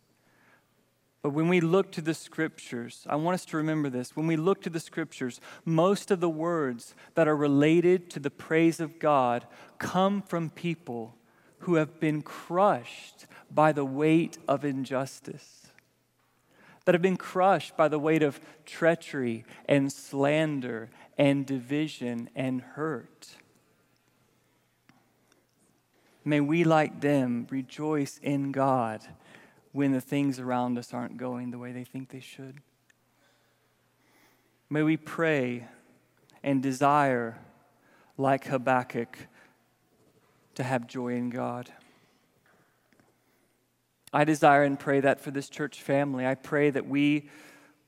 But 1.23 1.31
when 1.31 1.49
we 1.49 1.61
look 1.61 1.93
to 1.93 2.01
the 2.01 2.15
scriptures, 2.15 3.07
I 3.09 3.15
want 3.15 3.35
us 3.37 3.45
to 3.47 3.57
remember 3.57 3.89
this. 3.89 4.17
When 4.17 4.27
we 4.27 4.37
look 4.37 4.61
to 4.63 4.71
the 4.71 4.81
scriptures, 4.81 5.41
most 5.65 6.11
of 6.11 6.19
the 6.19 6.29
words 6.29 6.97
that 7.15 7.29
are 7.29 7.37
related 7.37 8.11
to 8.11 8.21
the 8.21 8.31
praise 8.31 8.81
of 8.81 8.99
God 8.99 9.47
come 9.79 10.21
from 10.21 10.51
people 10.51 11.15
who 11.61 11.77
have 11.77 12.01
been 12.01 12.23
crushed 12.23 13.27
by 13.53 13.71
the 13.71 13.85
weight 13.85 14.37
of 14.49 14.65
injustice, 14.65 15.69
that 16.85 16.95
have 16.95 17.03
been 17.03 17.17
crushed 17.17 17.77
by 17.77 17.87
the 17.87 18.01
weight 18.01 18.25
of 18.25 18.41
treachery 18.67 19.45
and 19.67 19.93
slander 19.93 20.91
and 21.17 21.47
division 21.47 22.31
and 22.35 22.61
hurt. 22.61 23.37
May 26.25 26.41
we, 26.41 26.65
like 26.65 27.01
them, 27.01 27.47
rejoice 27.49 28.19
in 28.21 28.51
God 28.51 29.07
when 29.73 29.93
the 29.93 30.01
things 30.01 30.39
around 30.39 30.79
us 30.79 30.93
aren't 30.93 31.17
going 31.17 31.51
the 31.51 31.59
way 31.59 31.73
they 31.73 31.85
think 31.85 32.11
they 32.11 32.21
should. 32.21 32.59
May 34.69 34.83
we 34.83 34.97
pray 34.97 35.67
and 36.43 36.63
desire, 36.63 37.39
like 38.17 38.47
Habakkuk, 38.47 39.19
to 40.55 40.63
have 40.63 40.87
joy 40.87 41.15
in 41.15 41.31
God. 41.31 41.71
I 44.13 44.25
desire 44.25 44.63
and 44.63 44.79
pray 44.79 45.01
that 45.01 45.21
for 45.21 45.31
this 45.31 45.49
church 45.49 45.81
family. 45.81 46.27
I 46.27 46.35
pray 46.35 46.71
that 46.71 46.87
we, 46.87 47.29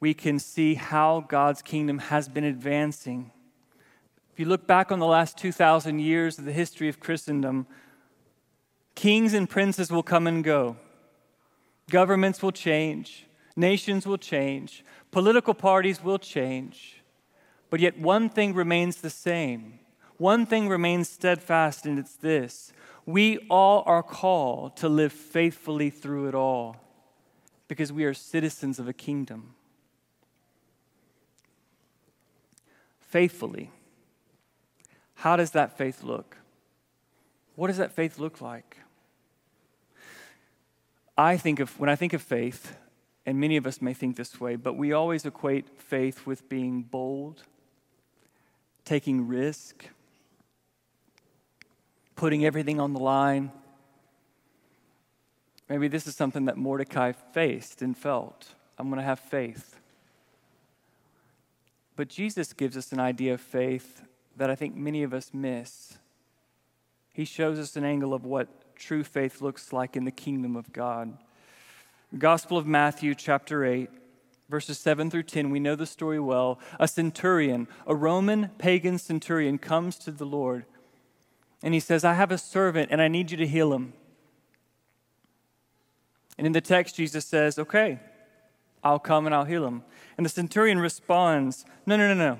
we 0.00 0.14
can 0.14 0.38
see 0.38 0.74
how 0.74 1.24
God's 1.28 1.60
kingdom 1.60 1.98
has 1.98 2.28
been 2.28 2.44
advancing. 2.44 3.30
If 4.32 4.40
you 4.40 4.46
look 4.46 4.66
back 4.66 4.90
on 4.90 4.98
the 4.98 5.06
last 5.06 5.36
2,000 5.36 5.98
years 5.98 6.38
of 6.38 6.46
the 6.46 6.52
history 6.52 6.88
of 6.88 6.98
Christendom, 6.98 7.66
Kings 8.94 9.34
and 9.34 9.48
princes 9.48 9.90
will 9.90 10.02
come 10.02 10.26
and 10.26 10.44
go. 10.44 10.76
Governments 11.90 12.42
will 12.42 12.52
change. 12.52 13.26
Nations 13.56 14.06
will 14.06 14.18
change. 14.18 14.84
Political 15.10 15.54
parties 15.54 16.02
will 16.02 16.18
change. 16.18 17.02
But 17.70 17.80
yet, 17.80 17.98
one 17.98 18.28
thing 18.28 18.54
remains 18.54 18.96
the 18.96 19.10
same. 19.10 19.78
One 20.16 20.46
thing 20.46 20.68
remains 20.68 21.08
steadfast, 21.08 21.86
and 21.86 21.98
it's 21.98 22.14
this 22.14 22.72
we 23.06 23.38
all 23.50 23.82
are 23.86 24.02
called 24.02 24.76
to 24.78 24.88
live 24.88 25.12
faithfully 25.12 25.90
through 25.90 26.28
it 26.28 26.34
all 26.34 26.76
because 27.68 27.92
we 27.92 28.04
are 28.04 28.14
citizens 28.14 28.78
of 28.78 28.88
a 28.88 28.92
kingdom. 28.92 29.54
Faithfully. 33.00 33.70
How 35.16 35.36
does 35.36 35.50
that 35.52 35.76
faith 35.76 36.02
look? 36.02 36.36
What 37.56 37.68
does 37.68 37.76
that 37.76 37.92
faith 37.92 38.18
look 38.18 38.40
like? 38.40 38.78
I 41.16 41.36
think 41.36 41.60
of, 41.60 41.78
when 41.78 41.88
I 41.88 41.96
think 41.96 42.12
of 42.12 42.22
faith, 42.22 42.76
and 43.26 43.38
many 43.38 43.56
of 43.56 43.66
us 43.66 43.80
may 43.80 43.94
think 43.94 44.16
this 44.16 44.40
way, 44.40 44.56
but 44.56 44.74
we 44.74 44.92
always 44.92 45.24
equate 45.24 45.80
faith 45.80 46.26
with 46.26 46.48
being 46.48 46.82
bold, 46.82 47.44
taking 48.84 49.26
risk, 49.26 49.88
putting 52.16 52.44
everything 52.44 52.80
on 52.80 52.92
the 52.92 53.00
line. 53.00 53.52
Maybe 55.68 55.88
this 55.88 56.06
is 56.06 56.16
something 56.16 56.44
that 56.46 56.56
Mordecai 56.56 57.12
faced 57.12 57.80
and 57.80 57.96
felt. 57.96 58.48
I'm 58.76 58.88
going 58.88 58.98
to 58.98 59.04
have 59.04 59.20
faith. 59.20 59.78
But 61.96 62.08
Jesus 62.08 62.52
gives 62.52 62.76
us 62.76 62.92
an 62.92 63.00
idea 63.00 63.34
of 63.34 63.40
faith 63.40 64.02
that 64.36 64.50
I 64.50 64.56
think 64.56 64.74
many 64.74 65.04
of 65.04 65.14
us 65.14 65.30
miss. 65.32 65.96
He 67.12 67.24
shows 67.24 67.58
us 67.58 67.76
an 67.76 67.84
angle 67.84 68.12
of 68.12 68.24
what 68.24 68.48
true 68.84 69.02
faith 69.02 69.40
looks 69.40 69.72
like 69.72 69.96
in 69.96 70.04
the 70.04 70.10
kingdom 70.10 70.56
of 70.56 70.72
God. 70.72 71.16
Gospel 72.18 72.58
of 72.58 72.66
Matthew, 72.66 73.14
chapter 73.14 73.64
8, 73.64 73.88
verses 74.50 74.78
7 74.78 75.10
through 75.10 75.22
10, 75.22 75.48
we 75.48 75.58
know 75.58 75.74
the 75.74 75.86
story 75.86 76.20
well. 76.20 76.58
A 76.78 76.86
centurion, 76.86 77.66
a 77.86 77.94
Roman 77.94 78.50
pagan 78.58 78.98
centurion, 78.98 79.56
comes 79.56 79.96
to 80.00 80.10
the 80.10 80.26
Lord 80.26 80.66
and 81.62 81.72
he 81.72 81.80
says, 81.80 82.04
I 82.04 82.12
have 82.12 82.30
a 82.30 82.36
servant 82.36 82.90
and 82.92 83.00
I 83.00 83.08
need 83.08 83.30
you 83.30 83.38
to 83.38 83.46
heal 83.46 83.72
him. 83.72 83.94
And 86.36 86.46
in 86.46 86.52
the 86.52 86.60
text, 86.60 86.96
Jesus 86.96 87.24
says, 87.24 87.58
Okay, 87.58 87.98
I'll 88.82 88.98
come 88.98 89.24
and 89.24 89.34
I'll 89.34 89.46
heal 89.46 89.66
him. 89.66 89.82
And 90.18 90.26
the 90.26 90.30
centurion 90.30 90.78
responds, 90.78 91.64
No, 91.86 91.96
no, 91.96 92.12
no, 92.12 92.14
no. 92.14 92.38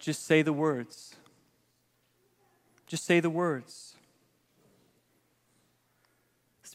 Just 0.00 0.26
say 0.26 0.42
the 0.42 0.52
words. 0.52 1.14
Just 2.88 3.04
say 3.04 3.20
the 3.20 3.30
words. 3.30 3.97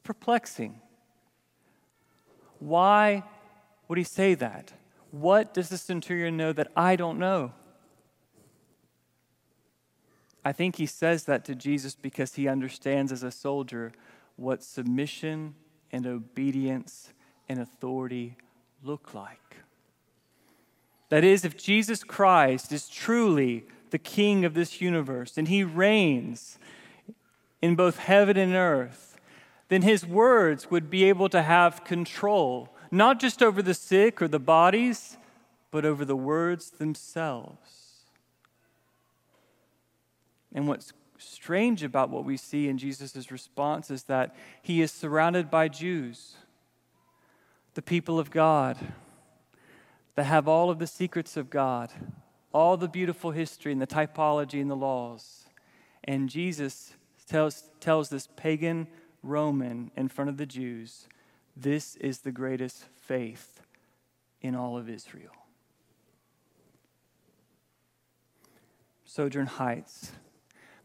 Perplexing. 0.04 0.80
Why 2.60 3.24
would 3.88 3.98
he 3.98 4.04
say 4.04 4.36
that? 4.36 4.74
What 5.12 5.54
does 5.54 5.70
the 5.70 5.78
centurion 5.78 6.38
know 6.38 6.54
that 6.54 6.72
I 6.76 6.96
don't 6.96 7.20
know? 7.20 7.54
I 10.46 10.52
think 10.52 10.76
he 10.76 10.86
says 10.86 11.24
that 11.26 11.46
to 11.46 11.56
Jesus 11.56 11.96
because 11.96 12.36
he 12.36 12.48
understands 12.48 13.12
as 13.12 13.24
a 13.24 13.32
soldier 13.32 13.94
what 14.36 14.64
submission 14.64 15.56
and 15.92 16.06
obedience 16.06 17.14
and 17.48 17.60
authority 17.60 18.36
look 18.84 19.14
like. 19.14 19.58
That 21.10 21.24
is, 21.24 21.46
if 21.46 21.56
Jesus 21.56 22.04
Christ 22.04 22.72
is 22.72 22.90
truly 22.90 23.66
the 23.92 24.00
king 24.00 24.44
of 24.44 24.56
this 24.56 24.82
universe 24.82 25.38
and 25.38 25.48
he 25.48 25.64
reigns 25.64 26.58
in 27.62 27.76
both 27.76 28.00
heaven 28.00 28.36
and 28.36 28.56
earth, 28.56 29.13
then 29.70 29.82
his 29.82 30.06
words 30.06 30.70
would 30.70 30.90
be 30.90 31.06
able 31.06 31.30
to 31.30 31.42
have 31.42 31.84
control, 31.84 32.70
not 32.92 33.20
just 33.20 33.42
over 33.42 33.62
the 33.62 33.74
sick 33.74 34.22
or 34.22 34.28
the 34.28 34.40
bodies, 34.40 35.18
but 35.72 35.86
over 35.86 36.06
the 36.06 36.16
words 36.16 36.72
themselves. 36.72 38.06
And 40.54 40.68
what's 40.68 40.94
strange 41.18 41.84
about 41.84 42.10
what 42.10 42.26
we 42.26 42.38
see 42.38 42.68
in 42.68 42.78
Jesus' 42.78 43.32
response 43.32 43.90
is 43.90 44.04
that 44.04 44.36
he 44.62 44.82
is 44.82 44.92
surrounded 44.92 45.50
by 45.50 45.68
Jews, 45.68 46.36
the 47.74 47.82
people 47.82 48.20
of 48.20 48.30
God, 48.30 48.78
that 50.16 50.26
have 50.26 50.48
all 50.48 50.70
of 50.70 50.78
the 50.78 50.86
secrets 50.86 51.36
of 51.38 51.50
God, 51.50 51.92
all 52.54 52.78
the 52.78 52.88
beautiful 52.88 53.32
history 53.32 53.72
and 53.72 53.82
the 53.82 53.88
typology 53.88 54.62
and 54.62 54.70
the 54.70 54.76
laws. 54.76 55.46
And 56.04 56.30
Jesus 56.30 56.94
tells, 57.28 57.64
tells 57.80 58.10
this 58.10 58.28
pagan 58.36 58.88
Roman 59.24 59.90
in 59.96 60.10
front 60.10 60.30
of 60.30 60.38
the 60.38 60.46
Jews, 60.46 61.08
this 61.56 61.96
is 61.96 62.20
the 62.20 62.32
greatest 62.32 62.84
faith 63.02 63.62
in 64.42 64.56
all 64.56 64.78
of 64.78 64.90
Israel. 64.90 65.32
Sojourn 69.06 69.46
Heights 69.46 70.12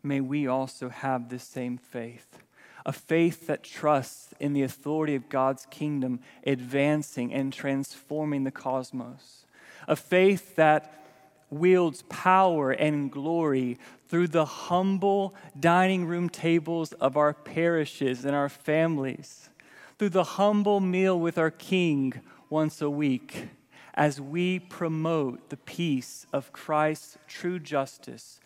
may 0.02 0.20
we 0.20 0.46
also 0.46 0.88
have 0.88 1.28
this 1.28 1.44
same 1.44 1.76
faith 1.76 2.38
a 2.86 2.92
faith 2.92 3.46
that 3.48 3.62
trusts 3.62 4.32
in 4.40 4.54
the 4.54 4.62
authority 4.62 5.14
of 5.14 5.28
God's 5.28 5.66
kingdom 5.66 6.20
advancing 6.46 7.34
and 7.34 7.52
transforming 7.52 8.44
the 8.44 8.50
cosmos, 8.50 9.44
a 9.86 9.94
faith 9.94 10.56
that 10.56 11.07
wields 11.50 12.02
power 12.08 12.70
and 12.70 13.10
glory 13.10 13.78
through 14.08 14.28
the 14.28 14.44
humble 14.44 15.34
dining 15.58 16.06
room 16.06 16.28
tables 16.28 16.92
of 16.94 17.16
our 17.16 17.32
parishes 17.32 18.24
and 18.24 18.34
our 18.34 18.48
families, 18.48 19.50
through 19.98 20.08
the 20.08 20.24
humble 20.24 20.80
meal 20.80 21.18
with 21.18 21.38
our 21.38 21.50
King 21.50 22.14
once 22.50 22.80
a 22.80 22.90
week, 22.90 23.48
as 23.94 24.20
we 24.20 24.58
promote 24.58 25.50
the 25.50 25.56
peace 25.56 26.26
of 26.32 26.52
Christ's 26.52 27.18
true 27.26 27.58
justice 27.58 28.40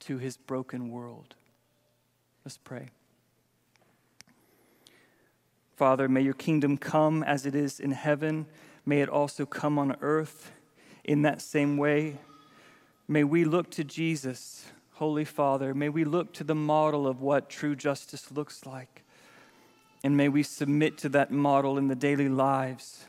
to 0.00 0.18
his 0.18 0.36
broken 0.36 0.90
world. 0.90 1.34
Let's 2.44 2.58
pray. 2.58 2.88
Father, 5.76 6.08
may 6.08 6.20
your 6.20 6.34
kingdom 6.34 6.76
come 6.76 7.22
as 7.22 7.46
it 7.46 7.54
is 7.54 7.80
in 7.80 7.92
heaven. 7.92 8.46
May 8.84 9.00
it 9.00 9.08
also 9.08 9.46
come 9.46 9.78
on 9.78 9.96
earth 10.02 10.52
in 11.04 11.22
that 11.22 11.40
same 11.40 11.78
way. 11.78 12.18
May 13.10 13.24
we 13.24 13.44
look 13.44 13.72
to 13.72 13.82
Jesus, 13.82 14.66
Holy 14.92 15.24
Father. 15.24 15.74
May 15.74 15.88
we 15.88 16.04
look 16.04 16.32
to 16.34 16.44
the 16.44 16.54
model 16.54 17.08
of 17.08 17.20
what 17.20 17.50
true 17.50 17.74
justice 17.74 18.30
looks 18.30 18.64
like. 18.64 19.02
And 20.04 20.16
may 20.16 20.28
we 20.28 20.44
submit 20.44 20.96
to 20.98 21.08
that 21.08 21.32
model 21.32 21.76
in 21.76 21.88
the 21.88 21.96
daily 21.96 22.28
lives 22.28 23.06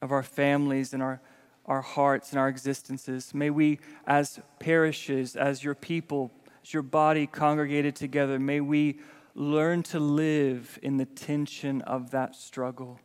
of 0.00 0.10
our 0.10 0.22
families 0.22 0.94
and 0.94 1.02
our 1.02 1.20
our 1.66 1.82
hearts 1.82 2.30
and 2.30 2.38
our 2.38 2.48
existences. 2.48 3.34
May 3.34 3.50
we, 3.50 3.78
as 4.06 4.40
parishes, 4.58 5.36
as 5.36 5.62
your 5.62 5.74
people, 5.74 6.30
as 6.64 6.72
your 6.72 6.82
body 6.82 7.26
congregated 7.26 7.94
together, 7.94 8.38
may 8.38 8.62
we 8.62 9.00
learn 9.34 9.82
to 9.82 10.00
live 10.00 10.78
in 10.82 10.96
the 10.96 11.04
tension 11.04 11.82
of 11.82 12.10
that 12.12 12.34
struggle, 12.34 13.00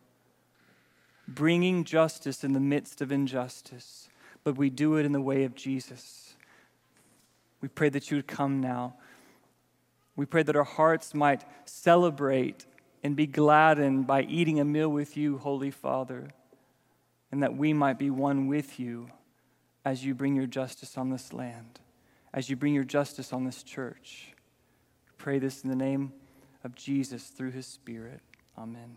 bringing 1.28 1.84
justice 1.84 2.41
in 2.41 2.53
the 2.53 2.61
midst 2.61 3.01
of 3.01 3.11
injustice, 3.11 4.07
but 4.46 4.56
we 4.56 4.70
do 4.70 4.96
it 4.96 5.06
in 5.06 5.12
the 5.12 5.20
way 5.20 5.43
of 5.43 5.54
Jesus. 5.54 6.36
We 7.60 7.68
pray 7.68 7.89
that 7.89 8.10
you 8.10 8.18
would 8.18 8.28
come 8.28 8.62
now. 8.62 8.96
We 10.16 10.26
pray 10.26 10.43
that 10.43 10.56
our 10.56 10.64
hearts 10.64 11.14
might 11.14 11.43
celebrate 11.66 12.66
and 13.04 13.18
be 13.18 13.28
gladdened 13.28 14.08
by 14.08 14.22
eating 14.24 14.62
a 14.62 14.66
meal 14.66 14.88
with 14.88 15.18
you, 15.18 15.38
Holy 15.39 15.72
Father 15.72 16.30
and 17.36 17.43
that 17.43 17.58
we 17.58 17.74
might 17.74 18.00
be 18.00 18.10
one 18.10 18.48
with 18.48 18.80
you 18.80 19.10
as 19.84 20.06
you 20.06 20.16
bring 20.16 20.38
your 20.38 20.48
justice 20.48 20.98
on 20.98 21.10
this 21.10 21.34
land, 21.34 21.82
as 22.34 22.50
you 22.50 22.56
bring 22.56 22.74
your 22.74 22.86
justice 22.86 23.34
on 23.34 23.43
this 23.43 23.62
church. 23.62 24.34
We 25.06 25.12
pray 25.18 25.39
this 25.39 25.62
in 25.62 25.70
the 25.70 25.76
name 25.76 26.14
of 26.64 26.76
Jesus 26.76 27.26
through 27.26 27.52
his 27.52 27.68
Spirit. 27.68 28.22
Amen. 28.58 28.96